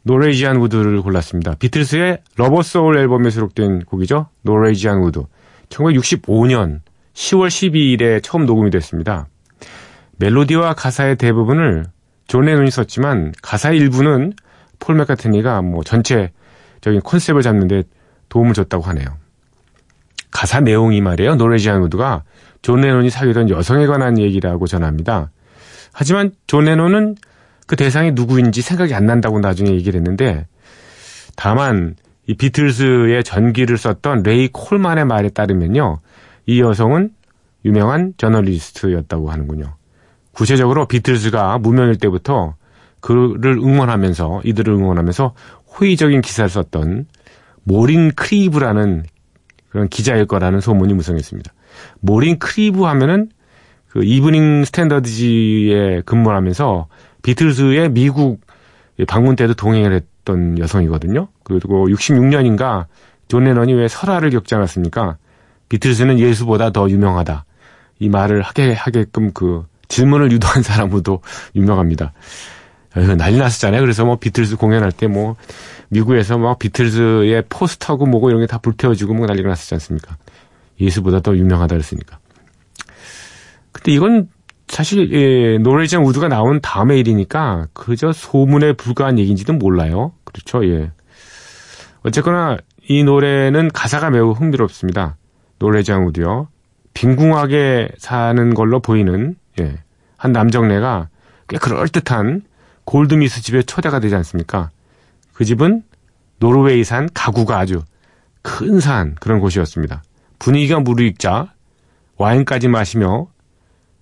Norwegian 0.03 0.57
Wood를 0.57 1.01
골랐습니다. 1.01 1.55
비틀스의 1.55 2.19
Rubber 2.37 2.61
Soul 2.63 2.97
앨범에 2.97 3.29
수록된 3.29 3.81
곡이죠. 3.85 4.29
Norwegian 4.41 4.99
Wood. 4.99 5.23
1965년 5.69 6.79
10월 7.13 7.47
12일에 7.47 8.23
처음 8.23 8.45
녹음이 8.45 8.69
됐습니다. 8.71 9.27
멜로디와 10.17 10.73
가사의 10.73 11.17
대부분을 11.17 11.85
존 12.27 12.45
레논이 12.45 12.71
썼지만 12.71 13.33
가사의 13.41 13.77
일부는 13.77 14.33
폴 14.79 14.95
맥카트니가 14.95 15.61
뭐 15.61 15.83
전체적인 15.83 17.01
컨셉을 17.03 17.41
잡는데 17.41 17.83
도움을 18.29 18.53
줬다고 18.53 18.83
하네요. 18.85 19.17
가사 20.37 20.59
내용이 20.59 21.01
말이에요. 21.01 21.33
Norwegian 21.33 21.81
Wood가 21.81 22.21
존 22.61 22.81
레논이 22.81 23.09
사귀던 23.09 23.49
여성에 23.49 23.87
관한 23.87 24.19
얘기라고 24.19 24.67
전합니다. 24.67 25.31
하지만 25.91 26.31
존 26.45 26.65
레논은 26.65 27.15
그 27.65 27.75
대상이 27.75 28.11
누구인지 28.11 28.61
생각이 28.61 28.93
안 28.93 29.07
난다고 29.07 29.39
나중에 29.39 29.71
얘기를 29.71 29.99
했는데 29.99 30.45
다만 31.35 31.95
이 32.27 32.35
비틀스의 32.35 33.23
전기를 33.23 33.79
썼던 33.79 34.21
레이 34.21 34.49
콜만의 34.53 35.05
말에 35.05 35.29
따르면요. 35.29 36.01
이 36.45 36.61
여성은 36.61 37.09
유명한 37.65 38.13
저널리스트였다고 38.17 39.31
하는군요. 39.31 39.73
구체적으로 40.33 40.85
비틀스가 40.85 41.57
무명일 41.57 41.97
때부터 41.97 42.53
그를 42.99 43.57
응원하면서 43.57 44.41
이들을 44.43 44.71
응원하면서 44.71 45.33
호의적인 45.79 46.21
기사를 46.21 46.47
썼던 46.47 47.07
모린 47.63 48.11
크리브라는 48.11 49.05
그런 49.77 49.89
기자일 49.89 50.25
거라는 50.25 50.59
소문이 50.59 50.95
무성했습니다. 50.95 51.53
모린 51.99 52.39
크리브 52.39 52.81
하면은 52.81 53.29
그 53.87 54.03
Evening 54.03 54.65
Standard지에 54.65 56.01
근무를 56.03 56.35
하면서 56.35 56.87
비틀즈의 57.21 57.91
미국 57.91 58.41
방문 59.07 59.35
때도 59.35 59.53
동행을 59.53 59.93
했던 59.93 60.57
여성이거든요. 60.57 61.27
그리고 61.43 61.87
66년인가 61.89 62.85
존 63.27 63.43
레넌이 63.43 63.75
왜 63.75 63.87
설화를 63.87 64.31
겪지 64.31 64.55
않았습니까? 64.55 65.17
비틀즈는 65.69 66.17
예수보다 66.17 66.71
더 66.71 66.89
유명하다. 66.89 67.45
이 67.99 68.09
말을 68.09 68.41
하게 68.41 68.73
하게끔 68.73 69.31
그 69.31 69.63
질문을 69.89 70.31
유도한 70.31 70.63
사람으로도 70.63 71.21
유명합니다. 71.55 72.13
어, 72.97 73.15
난리 73.15 73.37
났었잖아요. 73.37 73.81
그래서 73.81 74.05
뭐 74.05 74.17
비틀즈 74.17 74.57
공연할 74.57 74.91
때 74.91 75.07
뭐 75.07 75.35
미국에서 75.89 76.37
막 76.37 76.59
비틀즈의 76.59 77.43
포스터고 77.49 78.05
뭐고 78.07 78.29
이런 78.29 78.41
게 78.41 78.47
다 78.47 78.57
불태워지고 78.57 79.13
뭐 79.13 79.25
난리가 79.27 79.47
났었지 79.49 79.73
않습니까? 79.75 80.17
예수보다 80.79 81.21
더 81.21 81.35
유명하다 81.35 81.75
그랬으니까. 81.75 82.19
근데 83.71 83.91
이건 83.93 84.27
사실 84.67 85.11
예, 85.13 85.57
노래장 85.59 86.05
우드가 86.05 86.27
나온 86.27 86.59
다음의 86.61 86.99
일이니까 86.99 87.67
그저 87.73 88.11
소문에 88.11 88.73
불과한 88.73 89.17
얘기인지도 89.17 89.53
몰라요. 89.53 90.11
그렇죠. 90.25 90.65
예. 90.65 90.91
어쨌거나 92.03 92.57
이 92.89 93.03
노래는 93.03 93.69
가사가 93.73 94.09
매우 94.09 94.31
흥미롭습니다. 94.31 95.15
노래장 95.59 96.05
우드요. 96.07 96.47
빈궁하게 96.93 97.89
사는 97.97 98.53
걸로 98.53 98.79
보이는 98.81 99.35
예, 99.59 99.77
한 100.17 100.31
남정네가 100.31 101.09
꽤 101.47 101.57
그럴듯한 101.57 102.41
골드미스 102.87 103.41
집에 103.41 103.63
초대가 103.63 103.99
되지 103.99 104.15
않습니까? 104.15 104.69
그 105.33 105.43
집은 105.43 105.83
노르웨이산 106.39 107.09
가구가 107.13 107.59
아주 107.59 107.83
큰 108.41 108.79
산 108.79 109.13
그런 109.15 109.41
곳이었습니다. 109.41 110.03
분위기가 110.39 110.79
무르익자 110.79 111.53
와인까지 112.15 112.69
마시며 112.69 113.27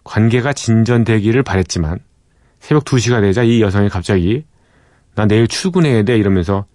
관계가 0.03 0.53
진전되기를 0.53 1.41
바랬지만 1.41 1.97
새벽 2.59 2.85
2시가 2.85 3.21
되자 3.21 3.41
이 3.41 3.59
여성이 3.59 3.89
갑자기 3.89 4.45
나 5.15 5.25
내일 5.25 5.47
출근해야 5.47 6.03
돼 6.03 6.15
이러면서 6.17 6.65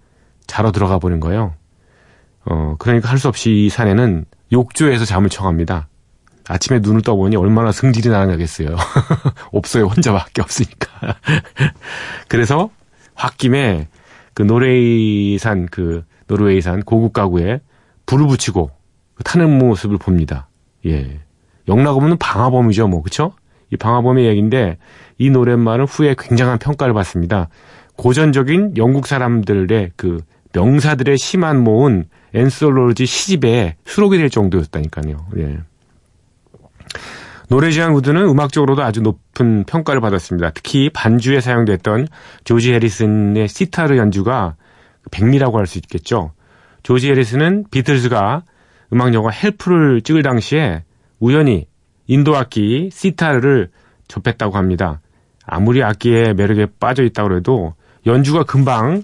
자러 0.48 0.72
들어가 0.72 0.98
버린 0.98 1.20
거예요. 1.20 1.54
어, 2.44 2.74
그러니까 2.80 3.08
할 3.08 3.18
수 3.18 3.28
없이 3.28 3.66
이 3.66 3.68
사내는 3.68 4.24
욕조에서 4.50 5.04
잠을 5.04 5.28
청합니다. 5.28 5.86
아침에 6.50 6.80
눈을 6.80 7.02
떠보니 7.02 7.36
얼마나 7.36 7.70
승질이 7.70 8.08
나냐겠어요. 8.08 8.76
없어요. 9.52 9.86
혼자밖에 9.86 10.42
없으니까. 10.42 11.16
그래서 12.28 12.70
홧김에 13.14 13.86
그 14.34 14.42
노르웨이산 14.42 15.66
그 15.66 16.04
노르웨이산 16.26 16.82
고급 16.82 17.12
가구에 17.12 17.60
불을 18.06 18.26
붙이고 18.26 18.70
타는 19.24 19.58
모습을 19.58 19.98
봅니다. 19.98 20.48
예. 20.86 21.20
영락없는 21.68 22.16
방화범이죠, 22.16 22.88
뭐, 22.88 23.02
그쵸? 23.02 23.32
이 23.70 23.76
방화범의 23.76 24.26
얘기인데, 24.26 24.78
이 25.18 25.30
노랫말은 25.30 25.84
후에 25.84 26.16
굉장한 26.18 26.58
평가를 26.58 26.94
받습니다. 26.94 27.48
고전적인 27.96 28.76
영국 28.76 29.06
사람들의 29.06 29.92
그 29.96 30.22
명사들의 30.52 31.18
시만 31.18 31.62
모은 31.62 32.06
엔솔로지 32.34 33.06
시집에 33.06 33.76
수록이 33.84 34.16
될 34.16 34.30
정도였다니까요. 34.30 35.26
예. 35.36 35.58
Norwegian 37.48 37.92
Wood는 37.92 38.22
음악적으로도 38.28 38.82
아주 38.82 39.00
높은 39.00 39.64
평가를 39.64 40.00
받았습니다. 40.00 40.50
특히 40.50 40.88
반주에 40.90 41.40
사용됐던 41.40 42.06
조지 42.44 42.72
해리슨의 42.72 43.48
시타르 43.48 43.96
연주가 43.96 44.54
백미라고 45.10 45.58
할 45.58 45.66
수 45.66 45.78
있겠죠. 45.78 46.32
조지 46.82 47.10
해리슨은 47.10 47.64
비틀즈가 47.70 48.42
음악 48.92 49.14
영화 49.14 49.30
Help를 49.30 50.02
찍을 50.02 50.22
당시에 50.22 50.84
우연히 51.18 51.66
인도 52.06 52.36
악기 52.36 52.90
시타르를 52.92 53.70
접했다고 54.08 54.56
합니다. 54.56 55.00
아무리 55.44 55.82
악기의 55.82 56.34
매력에 56.34 56.66
빠져 56.78 57.02
있다고 57.02 57.36
해도 57.36 57.74
연주가 58.06 58.44
금방 58.44 59.02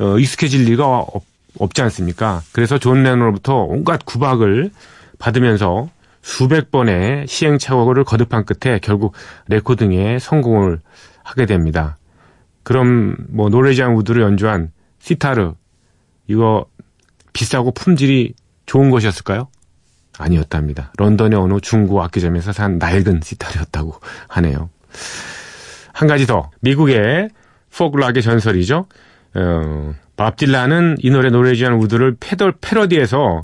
어, 0.00 0.18
익숙해질 0.18 0.64
리가 0.64 0.86
없, 0.86 1.24
없지 1.58 1.82
않습니까? 1.82 2.40
그래서 2.52 2.78
존 2.78 3.02
레논으로부터 3.02 3.54
온갖 3.54 4.04
구박을 4.04 4.70
받으면서 5.18 5.88
수백 6.22 6.70
번의 6.70 7.26
시행착오를 7.26 8.04
거듭한 8.04 8.44
끝에 8.44 8.78
결국 8.78 9.14
레코딩에 9.48 10.18
성공을 10.18 10.80
하게 11.22 11.46
됩니다. 11.46 11.98
그럼 12.62 13.16
뭐 13.28 13.48
Norwegian 13.48 13.96
Wood를 13.96 14.22
연주한 14.22 14.70
시타르 15.00 15.54
이거 16.28 16.66
비싸고 17.32 17.72
품질이 17.72 18.34
좋은 18.66 18.90
것이었을까요? 18.90 19.48
아니었답니다. 20.18 20.92
런던의 20.98 21.38
어느 21.38 21.58
중고 21.60 22.02
악기점에서 22.02 22.52
산 22.52 22.78
낡은 22.78 23.20
시타르였다고 23.22 23.94
하네요. 24.28 24.70
한 25.92 26.08
가지 26.08 26.26
더 26.26 26.50
미국의 26.60 27.30
포크락의 27.76 28.22
전설이죠. 28.22 28.86
어, 29.34 29.94
밥 30.16 30.36
딜런은 30.36 30.98
이 31.00 31.10
노래 31.10 31.30
Norwegian 31.30 31.74
Wood를 31.74 32.16
패덜 32.20 32.52
패러디해서 32.60 33.42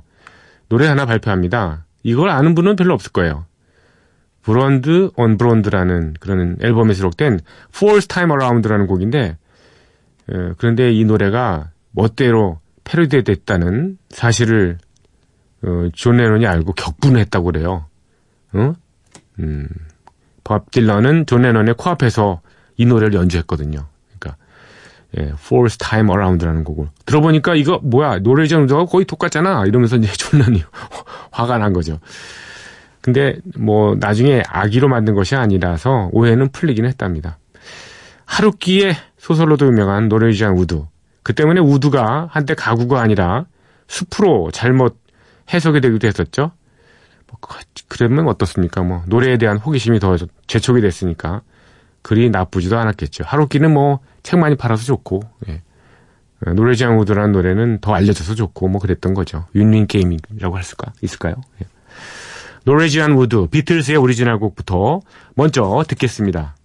노래 0.68 0.86
하나 0.86 1.06
발표합니다. 1.06 1.86
이걸 2.08 2.30
아는 2.30 2.54
분은 2.54 2.76
별로 2.76 2.94
없을 2.94 3.12
거예요. 3.12 3.46
Blonde 4.42 5.10
on 5.16 5.36
Blonde라는 5.36 6.14
그런 6.20 6.56
앨범에 6.62 6.94
수록된 6.94 7.40
Fourth 7.74 8.08
Time 8.08 8.30
Around라는 8.32 8.86
곡인데 8.86 9.36
어, 10.30 10.52
그런데 10.56 10.92
이 10.92 11.04
노래가 11.04 11.70
멋대로 11.90 12.60
패러디됐다는 12.84 13.98
사실을 14.08 14.78
어, 15.62 15.88
존 15.92 16.16
레논이 16.16 16.46
알고 16.46 16.72
격분했다고 16.72 17.44
그래요. 17.44 17.86
어? 18.52 18.72
음, 19.40 19.68
밥 20.44 20.70
딜런은 20.70 21.26
존 21.26 21.42
레논의 21.42 21.74
코앞에서 21.74 22.40
이 22.76 22.86
노래를 22.86 23.14
연주했거든요. 23.14 23.86
예, 25.16 25.22
Fourth 25.22 25.78
Time 25.78 26.10
Around라는 26.10 26.64
곡을 26.64 26.88
들어보니까 27.06 27.54
이거 27.54 27.78
뭐야 27.82 28.18
노래 28.18 28.46
정도가 28.46 28.84
거의 28.84 29.06
똑같잖아 29.06 29.64
이러면서 29.66 29.96
이제 29.96 30.12
존 30.18 30.40
레논이 30.40 30.62
화가 31.30 31.56
난 31.58 31.72
거죠. 31.72 31.98
근데 33.00 33.38
뭐 33.56 33.96
나중에 33.98 34.42
악의로 34.46 34.88
만든 34.88 35.14
것이 35.14 35.34
아니라서 35.34 36.10
오해는 36.12 36.50
풀리긴 36.50 36.84
했답니다. 36.84 37.38
하루키의 38.26 38.94
소설로도 39.18 39.66
유명한 39.66 40.08
Norwegian 40.08 40.52
Wood. 40.58 40.82
그 41.22 41.32
때문에 41.34 41.60
Wood가 41.60 42.28
한때 42.30 42.54
가구가 42.54 43.00
아니라 43.00 43.46
숲으로 43.86 44.50
잘못 44.52 44.98
해석이 45.52 45.80
되기도 45.80 46.06
했었죠. 46.06 46.52
뭐, 47.28 47.38
그- 47.40 47.58
그러면 47.88 48.28
어떻습니까? 48.28 48.82
뭐 48.82 49.02
노래에 49.06 49.38
대한 49.38 49.56
호기심이 49.56 49.98
더 50.00 50.16
재촉이 50.46 50.80
됐으니까 50.82 51.40
그리 52.02 52.28
나쁘지도 52.30 52.78
않았겠죠. 52.78 53.24
하루키는 53.26 53.72
뭐 53.72 54.00
책 54.28 54.38
많이 54.38 54.56
팔아서 54.56 54.84
좋고 54.84 55.22
예. 55.48 55.62
어, 56.46 56.52
Norwegian 56.52 56.98
Wood라는 56.98 57.32
노래는 57.32 57.78
더 57.80 57.94
알려져서 57.94 58.34
좋고 58.34 58.68
뭐 58.68 58.78
그랬던 58.78 59.14
거죠. 59.14 59.46
윈윈 59.54 59.86
게임이라고 59.86 60.54
할 60.54 60.62
수가 60.64 60.92
있을까요? 61.00 61.36
예. 61.62 61.66
Norwegian 62.64 63.12
Wood 63.12 63.46
비틀스의 63.46 63.96
오리지널 63.96 64.38
곡부터 64.38 65.00
먼저 65.34 65.82
듣겠습니다. 65.88 66.56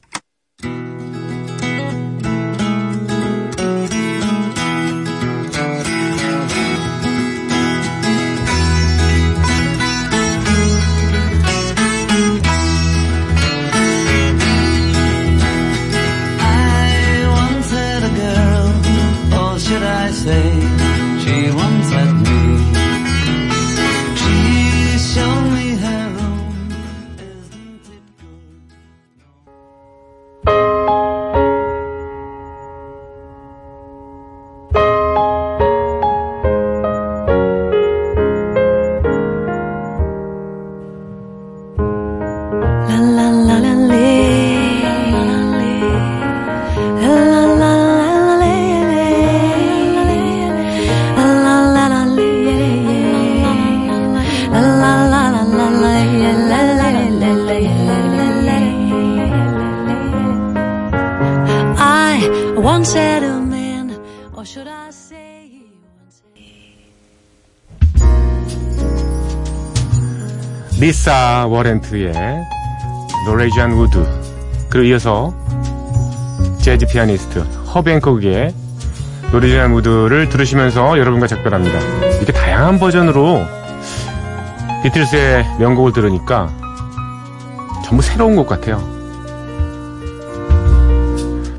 리사 70.83 71.47
워렌트의 71.47 72.13
Norwegian 73.25 73.71
Wood 73.71 74.05
그리고 74.69 74.87
이어서 74.89 75.33
재즈 76.59 76.87
피아니스트 76.87 77.39
허비 77.39 77.77
행콕의 77.77 78.53
Norwegian 79.31 79.71
Wood를 79.75 80.27
들으시면서 80.27 80.99
여러분과 80.99 81.27
작별합니다. 81.27 81.79
이렇게 82.17 82.33
다양한 82.33 82.79
버전으로 82.79 83.39
비틀스의 84.83 85.45
명곡을 85.57 85.93
들으니까 85.93 86.49
전부 87.85 88.01
새로운 88.03 88.35
것 88.35 88.45
같아요. 88.45 88.83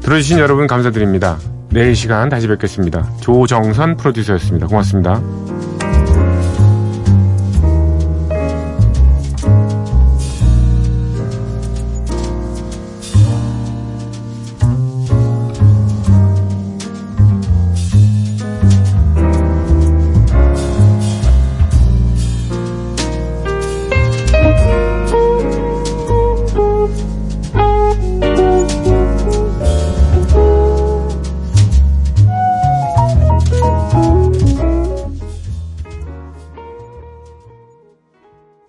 들어주신 0.02 0.38
여러분 0.38 0.66
감사드립니다. 0.66 1.38
내일 1.70 1.96
시간 1.96 2.28
다시 2.28 2.46
뵙겠습니다. 2.46 3.08
조정선 3.22 3.96
프로듀서였습니다. 3.96 4.66
고맙습니다. 4.66 5.22